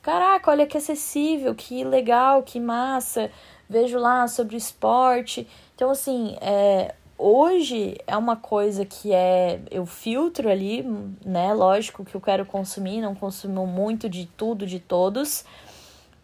Caraca, 0.02 0.50
olha 0.50 0.66
que 0.66 0.76
acessível, 0.76 1.54
que 1.54 1.82
legal, 1.84 2.42
que 2.42 2.60
massa. 2.60 3.30
Vejo 3.68 3.98
lá 3.98 4.28
sobre 4.28 4.56
esporte. 4.56 5.48
Então, 5.74 5.90
assim, 5.90 6.36
é, 6.42 6.94
hoje 7.16 7.96
é 8.06 8.16
uma 8.16 8.36
coisa 8.36 8.84
que 8.84 9.12
é 9.12 9.60
eu 9.70 9.86
filtro 9.86 10.50
ali, 10.50 10.82
né? 11.24 11.54
Lógico 11.54 12.04
que 12.04 12.14
eu 12.14 12.20
quero 12.20 12.44
consumir, 12.44 13.00
não 13.00 13.14
consumo 13.14 13.66
muito 13.66 14.08
de 14.08 14.26
tudo, 14.36 14.66
de 14.66 14.78
todos 14.78 15.44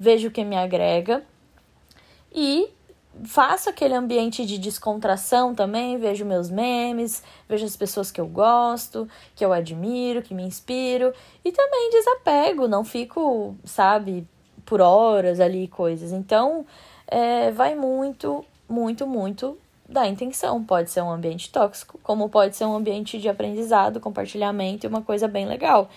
vejo 0.01 0.29
o 0.29 0.31
que 0.31 0.43
me 0.43 0.57
agrega 0.57 1.23
e 2.35 2.71
faço 3.25 3.69
aquele 3.69 3.95
ambiente 3.95 4.47
de 4.47 4.57
descontração 4.57 5.55
também, 5.55 5.99
vejo 5.99 6.25
meus 6.25 6.49
memes, 6.49 7.23
vejo 7.47 7.67
as 7.67 7.77
pessoas 7.77 8.11
que 8.11 8.19
eu 8.19 8.27
gosto, 8.27 9.07
que 9.37 9.45
eu 9.45 9.53
admiro, 9.53 10.23
que 10.23 10.33
me 10.33 10.43
inspiro 10.43 11.13
e 11.45 11.53
também 11.53 11.91
desapego, 11.91 12.67
não 12.67 12.83
fico, 12.83 13.55
sabe, 13.63 14.27
por 14.65 14.81
horas 14.81 15.39
ali 15.39 15.69
coisas. 15.69 16.13
Então, 16.13 16.65
é, 17.07 17.51
vai 17.51 17.75
muito, 17.75 18.43
muito, 18.67 19.07
muito 19.07 19.59
da 19.87 20.07
intenção. 20.07 20.65
Pode 20.65 20.91
ser 20.91 21.03
um 21.03 21.11
ambiente 21.11 21.51
tóxico, 21.51 22.01
como 22.03 22.29
pode 22.31 22.57
ser 22.57 22.65
um 22.65 22.75
ambiente 22.75 23.19
de 23.19 23.29
aprendizado, 23.29 24.01
compartilhamento 24.01 24.87
e 24.87 24.89
uma 24.89 25.03
coisa 25.03 25.29
bem 25.29 25.45
legal. 25.45 25.91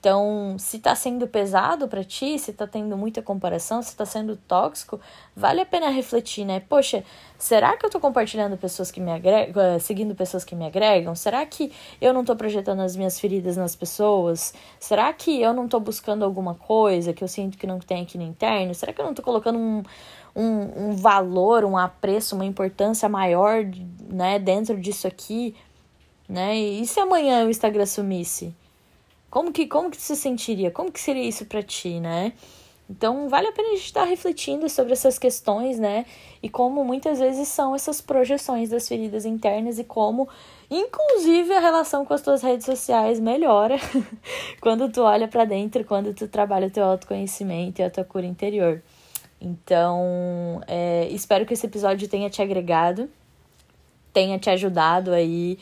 Então, 0.00 0.54
se 0.60 0.78
tá 0.78 0.94
sendo 0.94 1.26
pesado 1.26 1.88
para 1.88 2.04
ti, 2.04 2.38
se 2.38 2.52
tá 2.52 2.68
tendo 2.68 2.96
muita 2.96 3.20
comparação, 3.20 3.82
se 3.82 3.96
tá 3.96 4.06
sendo 4.06 4.36
tóxico, 4.36 5.00
vale 5.34 5.60
a 5.60 5.66
pena 5.66 5.88
refletir, 5.88 6.44
né? 6.44 6.60
Poxa, 6.60 7.02
será 7.36 7.76
que 7.76 7.84
eu 7.84 7.90
tô 7.90 7.98
compartilhando 7.98 8.56
pessoas 8.56 8.92
que 8.92 9.00
me 9.00 9.10
agregam, 9.10 9.60
eh, 9.60 9.78
seguindo 9.80 10.14
pessoas 10.14 10.44
que 10.44 10.54
me 10.54 10.64
agregam? 10.64 11.16
Será 11.16 11.44
que 11.44 11.72
eu 12.00 12.14
não 12.14 12.24
tô 12.24 12.36
projetando 12.36 12.80
as 12.80 12.94
minhas 12.94 13.18
feridas 13.18 13.56
nas 13.56 13.74
pessoas? 13.74 14.54
Será 14.78 15.12
que 15.12 15.42
eu 15.42 15.52
não 15.52 15.66
tô 15.66 15.80
buscando 15.80 16.24
alguma 16.24 16.54
coisa 16.54 17.12
que 17.12 17.24
eu 17.24 17.28
sinto 17.28 17.58
que 17.58 17.66
não 17.66 17.80
tem 17.80 18.02
aqui 18.02 18.16
no 18.16 18.24
interno? 18.24 18.72
Será 18.74 18.92
que 18.92 19.00
eu 19.00 19.04
não 19.04 19.14
tô 19.14 19.22
colocando 19.22 19.58
um, 19.58 19.82
um, 20.36 20.90
um 20.90 20.92
valor, 20.92 21.64
um 21.64 21.76
apreço, 21.76 22.36
uma 22.36 22.44
importância 22.44 23.08
maior, 23.08 23.64
né, 24.08 24.38
dentro 24.38 24.80
disso 24.80 25.08
aqui? 25.08 25.56
Né? 26.28 26.56
E 26.56 26.86
se 26.86 27.00
amanhã 27.00 27.44
o 27.44 27.50
Instagram 27.50 27.86
sumisse? 27.86 28.54
Como 29.30 29.52
que, 29.52 29.66
como 29.66 29.90
que 29.90 29.96
se 29.96 30.16
sentiria? 30.16 30.70
Como 30.70 30.90
que 30.90 31.00
seria 31.00 31.22
isso 31.22 31.44
para 31.44 31.62
ti, 31.62 32.00
né? 32.00 32.32
Então, 32.90 33.28
vale 33.28 33.48
a 33.48 33.52
pena 33.52 33.68
a 33.68 33.72
gente 33.72 33.84
estar 33.84 34.04
refletindo 34.04 34.66
sobre 34.68 34.94
essas 34.94 35.18
questões, 35.18 35.78
né? 35.78 36.06
E 36.42 36.48
como 36.48 36.82
muitas 36.82 37.18
vezes 37.18 37.46
são 37.48 37.74
essas 37.74 38.00
projeções 38.00 38.70
das 38.70 38.88
feridas 38.88 39.26
internas 39.26 39.78
e 39.78 39.84
como, 39.84 40.26
inclusive, 40.70 41.52
a 41.52 41.60
relação 41.60 42.06
com 42.06 42.14
as 42.14 42.22
tuas 42.22 42.42
redes 42.42 42.64
sociais 42.64 43.20
melhora 43.20 43.76
quando 44.62 44.88
tu 44.90 45.02
olha 45.02 45.28
para 45.28 45.44
dentro, 45.44 45.84
quando 45.84 46.14
tu 46.14 46.26
trabalha 46.28 46.68
o 46.68 46.70
teu 46.70 46.84
autoconhecimento 46.84 47.82
e 47.82 47.84
a 47.84 47.90
tua 47.90 48.04
cura 48.04 48.24
interior. 48.24 48.82
Então, 49.38 50.62
é, 50.66 51.08
espero 51.10 51.44
que 51.44 51.52
esse 51.52 51.66
episódio 51.66 52.08
tenha 52.08 52.30
te 52.30 52.40
agregado, 52.40 53.10
tenha 54.14 54.38
te 54.38 54.48
ajudado 54.48 55.12
aí 55.12 55.58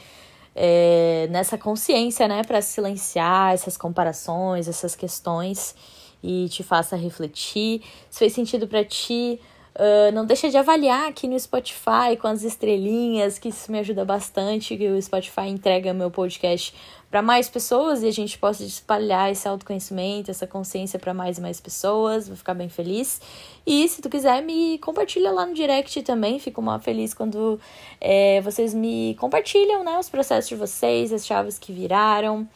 é, 0.59 1.29
nessa 1.31 1.59
consciência, 1.59 2.27
né, 2.27 2.43
para 2.43 2.63
silenciar 2.63 3.53
essas 3.53 3.77
comparações, 3.77 4.67
essas 4.67 4.97
questões 4.97 5.75
e 6.23 6.49
te 6.49 6.63
faça 6.63 6.97
refletir. 6.97 7.83
Se 8.11 8.21
fez 8.21 8.33
sentido 8.33 8.67
para 8.67 8.83
ti, 8.83 9.39
uh, 9.77 10.13
não 10.13 10.25
deixa 10.25 10.49
de 10.49 10.57
avaliar 10.57 11.09
aqui 11.09 11.29
no 11.29 11.39
Spotify 11.39 12.17
com 12.21 12.27
as 12.27 12.43
estrelinhas, 12.43 13.39
que 13.39 13.49
isso 13.49 13.71
me 13.71 13.79
ajuda 13.79 14.05
bastante, 14.05 14.77
que 14.77 14.89
o 14.89 15.01
Spotify 15.01 15.49
entrega 15.49 15.95
meu 15.95 16.11
podcast 16.11 16.75
para 17.11 17.23
mais 17.23 17.49
pessoas 17.49 18.03
e 18.03 18.09
a 18.09 18.11
gente 18.11 18.37
possa 18.37 18.65
espalhar 18.65 19.31
esse 19.31 19.47
autoconhecimento, 19.47 20.31
essa 20.31 20.47
consciência 20.47 20.99
para 20.99 21.15
mais 21.15 21.39
e 21.39 21.41
mais 21.41 21.61
pessoas. 21.61 22.27
Vou 22.27 22.37
ficar 22.37 22.55
bem 22.55 22.69
feliz. 22.69 23.21
E 23.67 23.89
se 23.89 24.03
tu 24.03 24.11
quiser, 24.11 24.43
me 24.43 24.79
compartilha 24.79 25.31
lá 25.31 25.47
no 25.47 25.55
direct 25.55 26.03
também. 26.03 26.39
Fico 26.39 26.61
mal 26.61 26.81
feliz 26.81 27.15
quando 27.15 27.61
é, 28.01 28.41
vocês 28.41 28.75
me 28.75 29.17
compartilham 29.21 29.85
né, 29.85 29.99
os 29.99 30.09
processos 30.09 30.49
de 30.49 30.57
vocês, 30.57 31.13
as 31.13 31.25
chaves 31.25 31.59
que 31.59 31.73
viraram. 31.73 32.47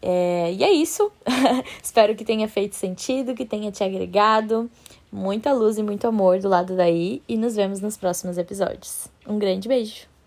É, 0.00 0.52
e 0.52 0.64
é 0.64 0.72
isso. 0.72 1.10
Espero 1.82 2.14
que 2.14 2.24
tenha 2.24 2.48
feito 2.48 2.74
sentido, 2.74 3.34
que 3.34 3.44
tenha 3.44 3.70
te 3.70 3.84
agregado. 3.84 4.70
Muita 5.10 5.52
luz 5.52 5.78
e 5.78 5.82
muito 5.82 6.06
amor 6.06 6.38
do 6.38 6.48
lado 6.48 6.76
daí. 6.76 7.22
E 7.28 7.36
nos 7.36 7.56
vemos 7.56 7.80
nos 7.80 7.96
próximos 7.96 8.36
episódios. 8.36 9.08
Um 9.26 9.38
grande 9.38 9.68
beijo! 9.68 10.17